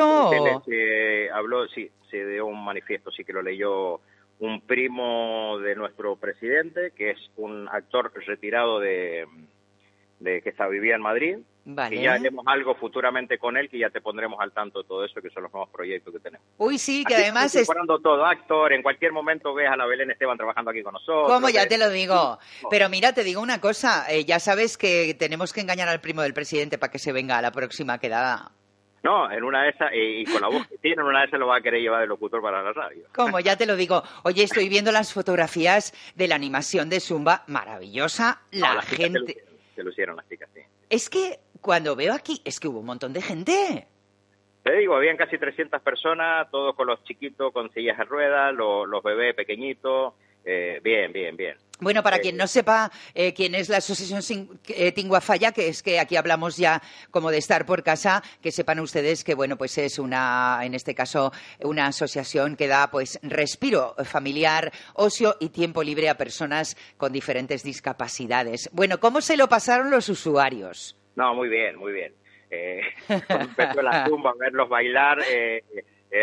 [0.64, 4.00] se, o- habló, sí, se dio un manifiesto, sí que lo leyó
[4.38, 9.26] un primo de nuestro presidente, que es un actor retirado de,
[10.20, 11.38] de que está, vivía en Madrid.
[11.68, 11.96] Vale.
[11.96, 15.04] Y ya haremos algo futuramente con él, que ya te pondremos al tanto de todo
[15.04, 16.46] eso, que son los nuevos proyectos que tenemos.
[16.58, 17.66] Uy, sí, que Aquí además es...
[17.66, 21.26] todo, actor, en cualquier momento ves a la Belén Esteban trabajando aquí con nosotros.
[21.26, 22.38] Como ya te lo digo.
[22.70, 24.06] Pero mira, te digo una cosa.
[24.08, 27.36] eh, ya sabes que tenemos que engañar al primo del presidente para que se venga
[27.36, 28.52] a la próxima quedada.
[29.06, 31.26] No, en una de esas, y, y con la voz que tiene, en una de
[31.26, 33.04] esas lo va a querer llevar de locutor para la radio.
[33.14, 34.02] Como ya te lo digo.
[34.24, 37.44] Oye, estoy viendo las fotografías de la animación de Zumba.
[37.46, 38.40] Maravillosa.
[38.50, 39.44] La No, gente...
[39.76, 40.60] se lucieron las chicas, sí.
[40.90, 43.86] Es que cuando veo aquí, es que hubo un montón de gente.
[44.64, 48.88] Te digo, habían casi 300 personas, todos con los chiquitos con sillas de ruedas, los,
[48.88, 50.14] los bebés pequeñitos.
[50.46, 51.56] Eh, bien, bien, bien.
[51.78, 55.68] Bueno, para Eh, quien no sepa eh, quién es la Asociación Sin- eh, Tinguafalla, que
[55.68, 56.80] es que aquí hablamos ya
[57.10, 60.94] como de estar por casa, que sepan ustedes que, bueno, pues es una, en este
[60.94, 67.12] caso, una asociación que da, pues, respiro familiar, ocio y tiempo libre a personas con
[67.12, 68.70] diferentes discapacidades.
[68.72, 70.96] Bueno, ¿cómo se lo pasaron los usuarios?
[71.14, 72.14] No, muy bien, muy bien.
[72.50, 72.80] Eh,
[73.28, 75.62] empezó la zumba, verlos bailar, eh,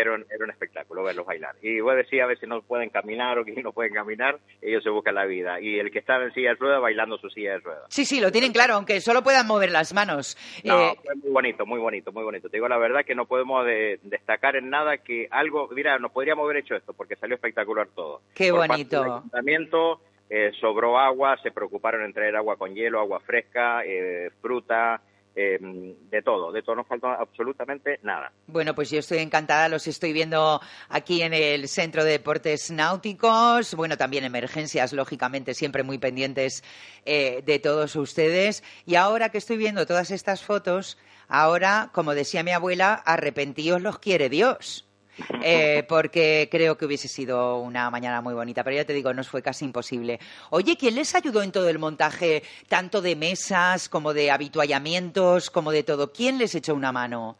[0.00, 1.54] era, un, era un espectáculo verlos bailar.
[1.62, 4.90] Y vos decías a veces no pueden caminar o que no pueden caminar, ellos se
[4.90, 5.60] buscan la vida.
[5.60, 7.84] Y el que estaba en silla de ruedas, bailando su silla de ruedas.
[7.88, 10.36] Sí, sí, lo tienen claro, aunque solo puedan mover las manos.
[10.64, 12.48] No, Eh, fue muy bonito, muy bonito, muy bonito.
[12.48, 16.12] Te digo la verdad que no podemos de- destacar en nada que algo, mira, nos
[16.12, 18.22] podríamos haber hecho esto porque salió espectacular todo.
[18.34, 19.02] Qué Por parte bonito.
[19.02, 24.30] del ayuntamiento eh, sobró agua, se preocuparon en traer agua con hielo, agua fresca, eh,
[24.40, 25.00] fruta,
[25.36, 28.32] eh, de todo, de todo, no falta absolutamente nada.
[28.46, 33.74] Bueno, pues yo estoy encantada, los estoy viendo aquí en el Centro de Deportes Náuticos,
[33.74, 36.62] bueno, también emergencias, lógicamente, siempre muy pendientes
[37.04, 38.62] eh, de todos ustedes.
[38.86, 43.98] Y ahora que estoy viendo todas estas fotos, ahora, como decía mi abuela, arrepentíos los
[43.98, 44.86] quiere Dios.
[45.46, 49.28] Eh, porque creo que hubiese sido una mañana muy bonita, pero ya te digo, nos
[49.28, 50.18] fue casi imposible.
[50.50, 55.70] Oye, ¿quién les ayudó en todo el montaje, tanto de mesas como de habituallamientos, como
[55.72, 56.12] de todo?
[56.12, 57.36] ¿Quién les echó una mano?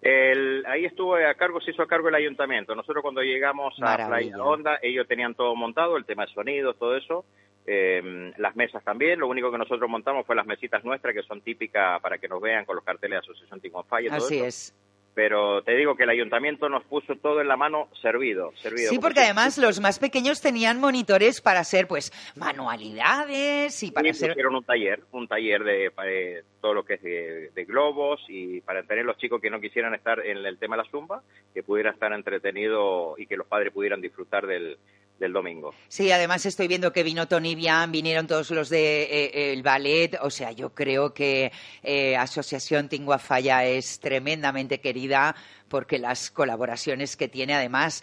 [0.00, 2.74] El- ahí estuvo a cargo, se hizo a cargo el ayuntamiento.
[2.74, 3.96] Nosotros cuando llegamos a.
[4.06, 7.24] Playa Honda, ellos tenían todo montado, el tema de sonido, todo eso.
[7.70, 11.42] eh, las mesas también, lo único que nosotros montamos fue las mesitas nuestras que son
[11.42, 14.46] típicas para que nos vean con los carteles de Asociación Tinguafaya, todo Así eso.
[14.46, 14.74] es.
[15.18, 18.88] Pero te digo que el ayuntamiento nos puso todo en la mano servido, servido.
[18.88, 24.10] Sí, porque además los más pequeños tenían monitores para hacer, pues, manualidades y para Y
[24.10, 24.28] hacer...
[24.28, 28.60] pusieron un taller, un taller de eh, todo lo que es de, de globos y
[28.60, 31.20] para tener los chicos que no quisieran estar en el tema de la zumba,
[31.52, 34.78] que pudieran estar entretenidos y que los padres pudieran disfrutar del,
[35.18, 35.74] del domingo.
[35.88, 40.16] Sí, además estoy viendo que vino Tony Bian, vinieron todos los de eh, el ballet,
[40.22, 41.52] o sea, yo creo que
[41.82, 45.34] eh, Asociación Tinguafalla es tremendamente querida
[45.68, 48.02] porque las colaboraciones que tiene además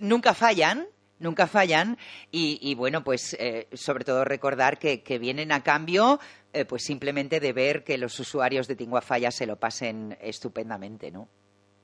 [0.00, 0.86] nunca fallan.
[1.16, 1.96] Nunca fallan
[2.32, 6.18] y, y, bueno, pues eh, sobre todo recordar que, que vienen a cambio
[6.54, 11.28] eh, pues simplemente de ver que los usuarios de Tinguafalla se lo pasen estupendamente, ¿no?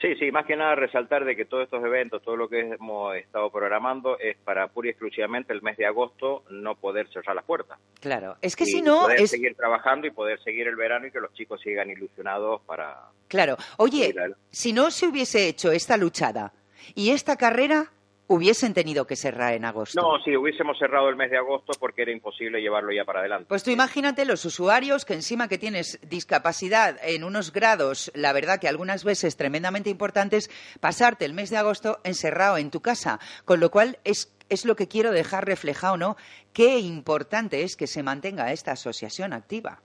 [0.00, 3.14] Sí, sí, más que nada resaltar de que todos estos eventos, todo lo que hemos
[3.16, 7.44] estado programando es para pura y exclusivamente el mes de agosto no poder cerrar las
[7.44, 7.78] puertas.
[8.00, 11.06] Claro, es que Y si no poder es seguir trabajando y poder seguir el verano
[11.06, 12.96] y que los chicos sigan ilusionados para...
[13.28, 13.58] Claro.
[13.76, 14.14] Oye,
[14.50, 16.54] si no se hubiese hecho esta luchada
[16.94, 17.92] y esta carrera,
[18.30, 20.00] hubiesen tenido que cerrar en agosto.
[20.00, 23.46] No, si hubiésemos cerrado el mes de agosto porque era imposible llevarlo ya para adelante.
[23.48, 28.60] Pues tú imagínate los usuarios que encima que tienes discapacidad en unos grados, la verdad
[28.60, 33.18] que algunas veces tremendamente importantes, pasarte el mes de agosto encerrado en tu casa.
[33.44, 36.16] Con lo cual es, es lo que quiero dejar reflejado, ¿no?
[36.52, 39.82] Qué importante es que se mantenga esta asociación activa.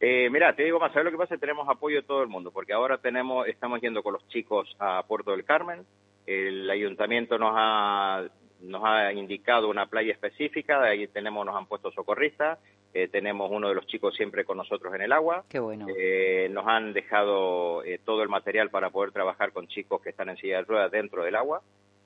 [0.00, 1.36] Eh, mira, te digo más, ¿sabes lo que pasa?
[1.36, 5.02] Tenemos apoyo de todo el mundo, porque ahora tenemos, estamos yendo con los chicos a
[5.02, 5.84] Puerto del Carmen,
[6.26, 8.24] el ayuntamiento nos ha,
[8.60, 12.58] nos ha indicado una playa específica, de ahí tenemos, nos han puesto socorristas,
[12.94, 15.86] eh, tenemos uno de los chicos siempre con nosotros en el agua, Qué bueno.
[15.98, 20.28] eh, nos han dejado eh, todo el material para poder trabajar con chicos que están
[20.28, 21.62] en silla de ruedas dentro del agua,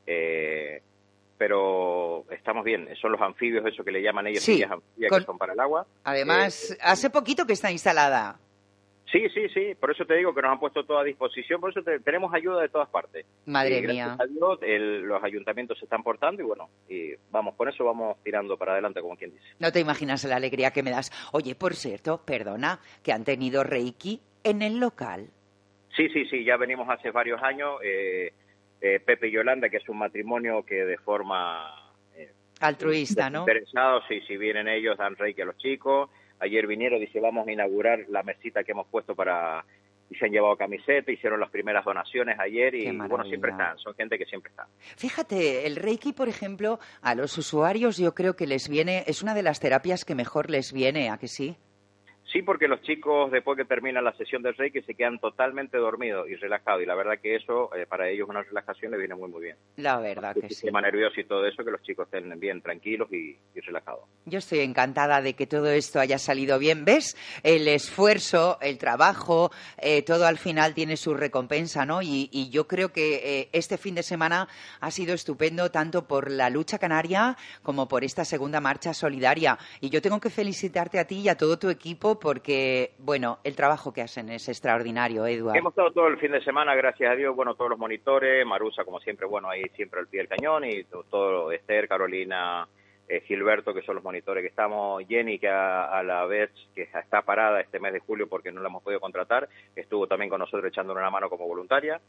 [0.07, 0.83] eh,
[1.39, 5.19] pero estamos bien, son los anfibios, eso que le llaman ellos, Sí, sillas anfibias con-
[5.21, 5.87] que son para el agua.
[6.05, 8.39] Además, Eh, hace poquito que está instalada.
[9.13, 11.71] Sí, sí, sí, por eso te digo que nos han puesto todo a disposición, por
[11.71, 13.25] eso te- tenemos ayuda de todas partes.
[13.47, 14.17] Madre Y mía.
[14.19, 18.17] a Dios, el- los ayuntamientos se están portando y bueno, y vamos, con eso vamos
[18.25, 19.45] tirando para adelante, como quien dice.
[19.61, 21.13] No te imaginas la alegría que me das.
[21.33, 25.29] Oye, por cierto, perdona, que han tenido Reiki en el local.
[25.97, 28.33] Sí, sí, sí, ya venimos hace varios años, eh,
[28.81, 33.41] eh, Pepe y Yolanda, que es un matrimonio que de forma eh, Altruista, ¿no?
[33.41, 36.11] interesados, sí, si vienen ellos, dan reiki a los chicos.
[36.41, 39.65] Ayer vinieron, dice, vamos a inaugurar la mesita que hemos puesto para...
[40.09, 43.93] Y se han llevado camiseta, hicieron las primeras donaciones ayer y bueno, siempre están, son
[43.95, 44.69] gente que siempre está.
[44.97, 49.35] Fíjate, el Reiki, por ejemplo, a los usuarios yo creo que les viene, es una
[49.35, 51.57] de las terapias que mejor les viene, ¿a que sí?
[52.33, 56.29] Sí, porque los chicos después que terminan la sesión del Reiki se quedan totalmente dormidos
[56.29, 59.31] y relajados y la verdad que eso eh, para ellos una relajación les viene muy
[59.31, 59.57] muy bien.
[59.77, 60.55] La verdad El que sí.
[60.57, 64.05] sistema nervioso y todo eso, que los chicos estén bien tranquilos y, y relajados.
[64.25, 66.85] Yo estoy encantada de que todo esto haya salido bien.
[66.85, 67.17] ¿Ves?
[67.45, 72.03] El esfuerzo, el trabajo, eh, todo al final tiene su recompensa, ¿no?
[72.03, 74.49] Y, y yo creo que eh, este fin de semana
[74.81, 79.59] ha sido estupendo tanto por la lucha canaria como por esta segunda marcha solidaria.
[79.81, 83.55] Y yo tengo que felicitarte a ti y a todo tu equipo porque, bueno, el
[83.57, 85.59] trabajo que hacen es extraordinario, Eduardo.
[85.59, 88.85] Hemos estado todo el fin de semana, gracias a Dios, bueno, todos los monitores, Marusa
[88.85, 92.67] como siempre, bueno, ahí siempre al pie del cañón y to- todo, Esther, Carolina,
[93.09, 96.83] eh, Gilberto, que son los monitores que estamos, Jenny, que a, a la vez que
[96.83, 100.41] está parada este mes de julio porque no la hemos podido contratar, estuvo también con
[100.41, 102.01] nosotros echándonos una mano como voluntaria.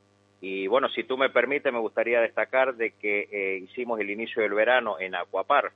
[0.41, 4.41] Y bueno, si tú me permites, me gustaría destacar de que eh, hicimos el inicio
[4.43, 5.71] del verano en Acuapar,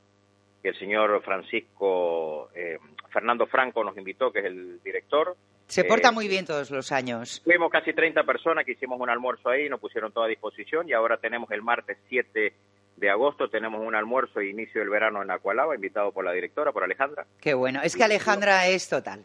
[0.61, 2.77] que el señor Francisco, eh,
[3.09, 5.35] Fernando Franco nos invitó, que es el director.
[5.67, 7.41] Se Eh, porta muy bien todos los años.
[7.43, 10.93] Fuimos casi 30 personas que hicimos un almuerzo ahí, nos pusieron todo a disposición y
[10.93, 12.53] ahora tenemos el martes 7
[12.97, 16.71] de agosto, tenemos un almuerzo e inicio del verano en Acualava, invitado por la directora,
[16.71, 17.25] por Alejandra.
[17.39, 17.81] Qué bueno.
[17.83, 19.23] Es que Alejandra es total.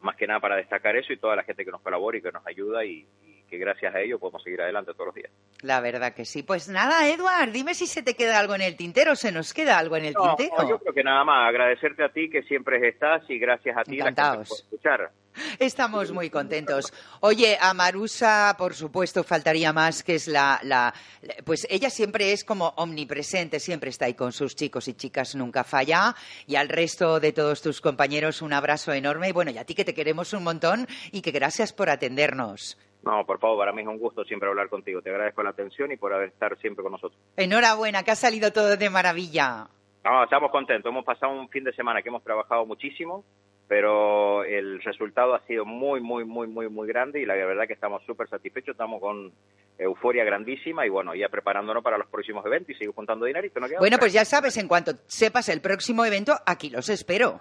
[0.00, 2.32] Más que nada para destacar eso y toda la gente que nos colabora y que
[2.32, 5.30] nos ayuda y, y que gracias a ello podemos seguir adelante todos los días.
[5.60, 6.42] La verdad que sí.
[6.42, 9.14] Pues nada, Eduard, dime si se te queda algo en el tintero.
[9.14, 10.68] ¿Se nos queda algo en el No, tintero?
[10.68, 13.96] yo creo que nada más, agradecerte a ti que siempre estás y gracias a ti
[13.98, 14.48] Encantados.
[14.48, 15.10] por escuchar.
[15.58, 16.92] Estamos muy contentos.
[17.20, 20.92] Oye, a Marusa, por supuesto, faltaría más, que es la, la-
[21.22, 25.34] la- Pues ella siempre es como omnipresente, siempre está ahí con sus chicos y chicas,
[25.34, 26.14] nunca falla.
[26.46, 29.28] Y al resto de todos tus compañeros, un abrazo enorme.
[29.28, 32.76] Y bueno, y a ti que te queremos un montón y que gracias por atendernos.
[33.04, 35.02] No, por favor, para mí es un gusto siempre hablar contigo.
[35.02, 37.20] Te agradezco la atención y por haber estar siempre con nosotros.
[37.36, 39.66] Enhorabuena, que ha salido todo de maravilla.
[40.04, 40.88] No, estamos contentos.
[40.90, 43.24] Hemos pasado un fin de semana que hemos trabajado muchísimo,
[43.68, 47.72] pero el resultado ha sido muy, muy, muy, muy, muy grande y la verdad que
[47.72, 48.72] estamos súper satisfechos.
[48.74, 49.32] Estamos con
[49.78, 53.58] euforia grandísima y bueno, ya preparándonos para los próximos eventos y seguir juntando dinerito.
[53.58, 54.04] ¿no queda Bueno, otra?
[54.04, 57.40] pues ya sabes, en cuanto sepas el próximo evento, aquí los espero.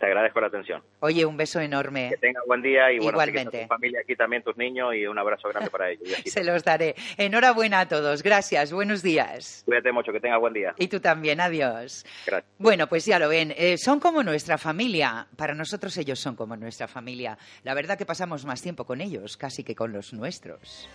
[0.00, 0.82] Te agradezco la atención.
[1.00, 2.08] Oye, un beso enorme.
[2.08, 3.62] Que tengas buen día y bueno, sé que Igualmente.
[3.64, 6.08] tu familia aquí también, tus niños y un abrazo grande para ellos.
[6.24, 6.94] Se los daré.
[7.18, 8.22] Enhorabuena a todos.
[8.22, 8.72] Gracias.
[8.72, 9.62] Buenos días.
[9.66, 10.74] Cuídate mucho, que tengas buen día.
[10.78, 11.38] Y tú también.
[11.38, 12.06] Adiós.
[12.24, 12.50] Gracias.
[12.56, 13.52] Bueno, pues ya lo ven.
[13.54, 15.26] eh, son como nuestra familia.
[15.36, 17.36] Para nosotros ellos son como nuestra familia.
[17.62, 20.88] La verdad que pasamos más tiempo con ellos, casi que con los nuestros.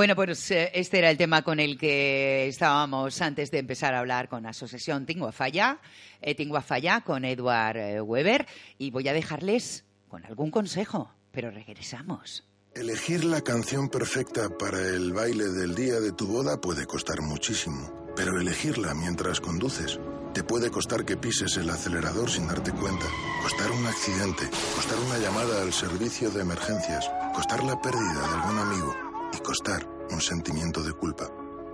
[0.00, 3.98] Bueno, pues eh, este era el tema con el que estábamos antes de empezar a
[3.98, 5.78] hablar con la Asociación Tingua Falla,
[6.22, 8.46] eh, Tingua Falla con Edward eh, Weber
[8.78, 12.48] y voy a dejarles con algún consejo, pero regresamos.
[12.74, 18.10] Elegir la canción perfecta para el baile del día de tu boda puede costar muchísimo,
[18.16, 20.00] pero elegirla mientras conduces
[20.32, 23.04] te puede costar que pises el acelerador sin darte cuenta,
[23.42, 28.58] costar un accidente, costar una llamada al servicio de emergencias, costar la pérdida de algún
[28.60, 31.28] amigo y costar un sentimiento de culpa.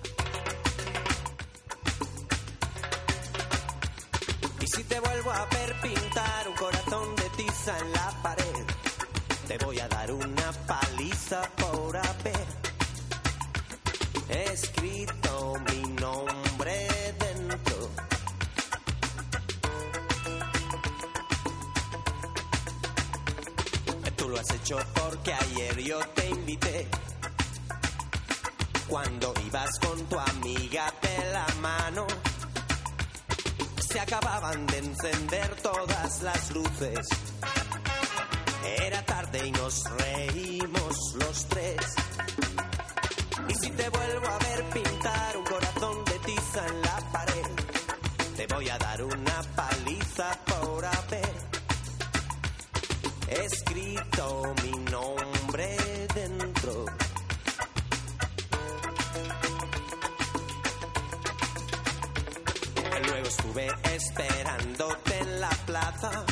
[4.75, 8.65] Si te vuelvo a ver pintar un corazón de tiza en la pared,
[9.47, 12.47] te voy a dar una paliza por haber
[14.29, 16.87] escrito mi nombre
[17.19, 17.89] dentro.
[24.15, 26.87] Tú lo has hecho porque ayer yo te invité.
[28.87, 32.07] Cuando ibas con tu amiga de la mano
[33.93, 37.07] se acababan de encender todas las luces.
[38.81, 41.77] Era tarde y nos reímos los tres.
[43.49, 47.45] Y si te vuelvo a ver pintar un corazón de tiza en la pared,
[48.35, 51.35] te voy a dar una paliza por haber
[53.45, 55.77] escrito mi nombre
[56.15, 56.52] dentro.
[63.37, 66.25] Estuve esperándote en la plaza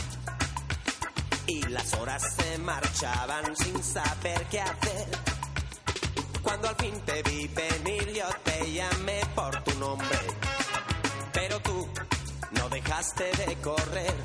[1.48, 5.08] y las horas se marchaban sin saber qué hacer.
[6.44, 10.20] Cuando al fin te vi venir yo te llamé por tu nombre,
[11.34, 11.90] pero tú
[12.52, 14.16] no dejaste de correr.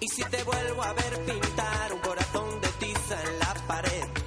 [0.00, 4.21] Y si te vuelvo a ver pintar un corazón de tiza en la pared,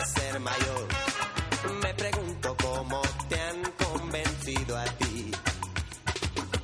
[0.00, 0.88] ser mayor.
[1.82, 5.30] Me pregunto cómo te han convencido a ti.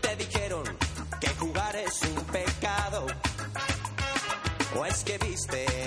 [0.00, 0.64] Te dijeron
[1.20, 3.06] que jugar es un pecado.
[4.76, 5.77] ¿O es que viste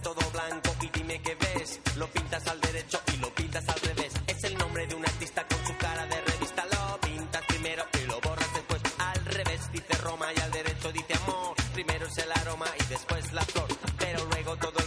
[0.00, 1.80] todo blanco y dime qué ves.
[1.96, 4.12] Lo pintas al derecho y lo pintas al revés.
[4.26, 6.64] Es el nombre de un artista con su cara de revista.
[6.66, 8.82] Lo pintas primero y lo borras después.
[8.98, 11.54] Al revés dice Roma y al derecho dice amor.
[11.72, 13.68] Primero es el aroma y después la flor.
[13.98, 14.85] Pero luego todo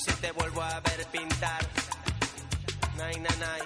[0.00, 1.60] Y si te vuelvo a ver pintar,
[2.96, 3.60] nay, nay, nay.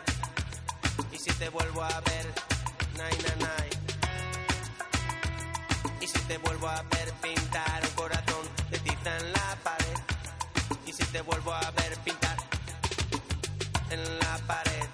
[1.13, 2.27] Y si te vuelvo a ver,
[2.99, 3.71] nay, nay, nay.
[6.01, 9.99] Y si te vuelvo a ver pintar un corazón de tiza en la pared.
[10.87, 12.37] Y si te vuelvo a ver pintar
[13.91, 14.89] en la pared.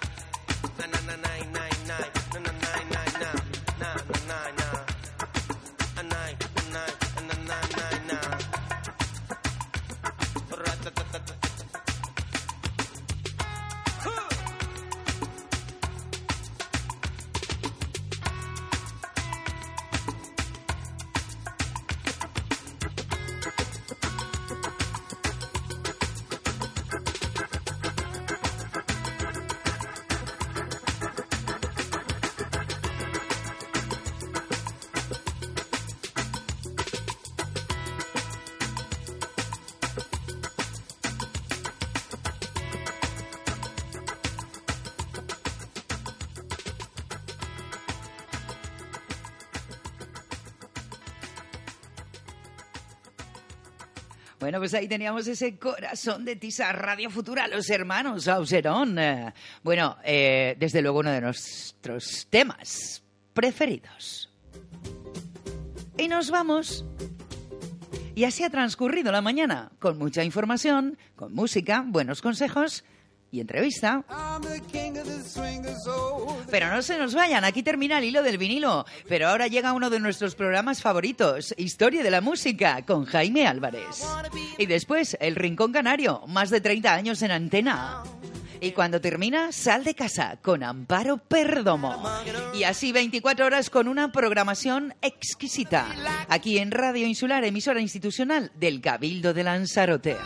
[0.77, 1.97] Na na na na na na
[2.37, 2.61] na na na
[2.91, 3.41] na na
[3.79, 3.95] na
[4.27, 4.43] na
[5.95, 6.40] na na
[54.51, 58.99] Bueno, pues ahí teníamos ese corazón de Tisa Radio Futura, los hermanos Auserón.
[58.99, 59.33] Eh,
[59.63, 63.01] Bueno, eh, desde luego uno de nuestros temas
[63.33, 64.29] preferidos.
[65.97, 66.83] Y nos vamos.
[68.13, 72.83] Y así ha transcurrido la mañana, con mucha información, con música, buenos consejos
[73.31, 74.03] y entrevista.
[76.51, 78.85] Pero no se nos vayan, aquí termina el hilo del vinilo.
[79.07, 84.05] Pero ahora llega uno de nuestros programas favoritos, Historia de la Música, con Jaime Álvarez.
[84.57, 88.03] Y después, El Rincón Canario, más de 30 años en antena.
[88.59, 91.95] Y cuando termina, Sal de Casa, con Amparo Perdomo.
[92.53, 95.87] Y así 24 horas con una programación exquisita.
[96.27, 100.17] Aquí en Radio Insular, emisora institucional del Cabildo de Lanzarote.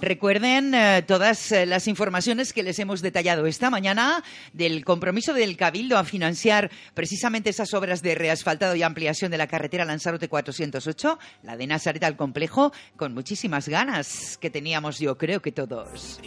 [0.00, 4.24] Recuerden eh, todas eh, las informaciones que les hemos detallado esta mañana
[4.54, 9.46] del compromiso del Cabildo a financiar precisamente esas obras de reasfaltado y ampliación de la
[9.46, 15.42] carretera Lanzarote 408, la de Nazaret al complejo, con muchísimas ganas que teníamos yo creo
[15.42, 16.18] que todos.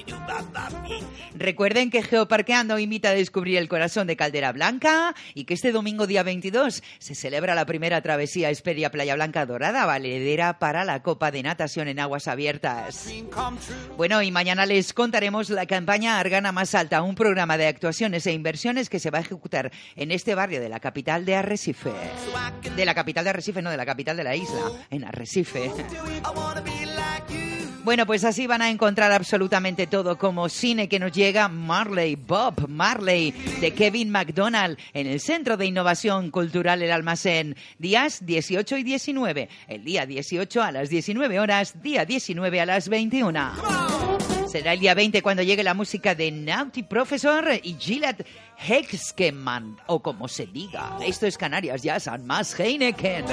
[1.33, 6.05] Recuerden que Geoparqueando invita a descubrir el corazón de Caldera Blanca y que este domingo
[6.05, 11.31] día 22 se celebra la primera travesía Expedia Playa Blanca Dorada, valedera para la Copa
[11.31, 13.09] de Natación en aguas abiertas.
[13.97, 18.31] Bueno, y mañana les contaremos la campaña Argana Más Alta, un programa de actuaciones e
[18.31, 21.91] inversiones que se va a ejecutar en este barrio de la capital de Arrecife.
[22.75, 25.71] De la capital de Arrecife, no, de la capital de la isla, en Arrecife.
[27.83, 32.69] Bueno, pues así van a encontrar absolutamente todo como cine que nos llega Marley, Bob
[32.69, 38.83] Marley, de Kevin McDonald, en el Centro de Innovación Cultural El Almacén, días 18 y
[38.83, 39.49] 19.
[39.67, 43.51] El día 18 a las 19 horas, día 19 a las 21.
[44.47, 48.25] Será el día 20 cuando llegue la música de Naughty Professor y Gillette
[48.59, 50.97] Hexkeman, o como se diga.
[51.05, 53.25] Esto es Canarias Jazz más Heineken.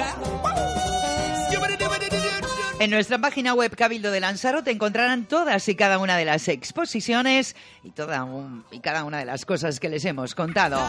[2.81, 7.55] En nuestra página web Cabildo de Lanzarote encontrarán todas y cada una de las exposiciones
[7.83, 8.27] y, toda
[8.71, 10.81] y cada una de las cosas que les hemos contado.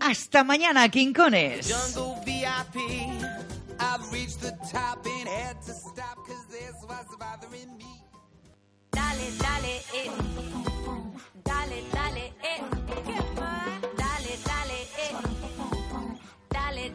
[0.00, 1.72] Hasta mañana, Quincones.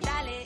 [0.01, 0.44] Dale,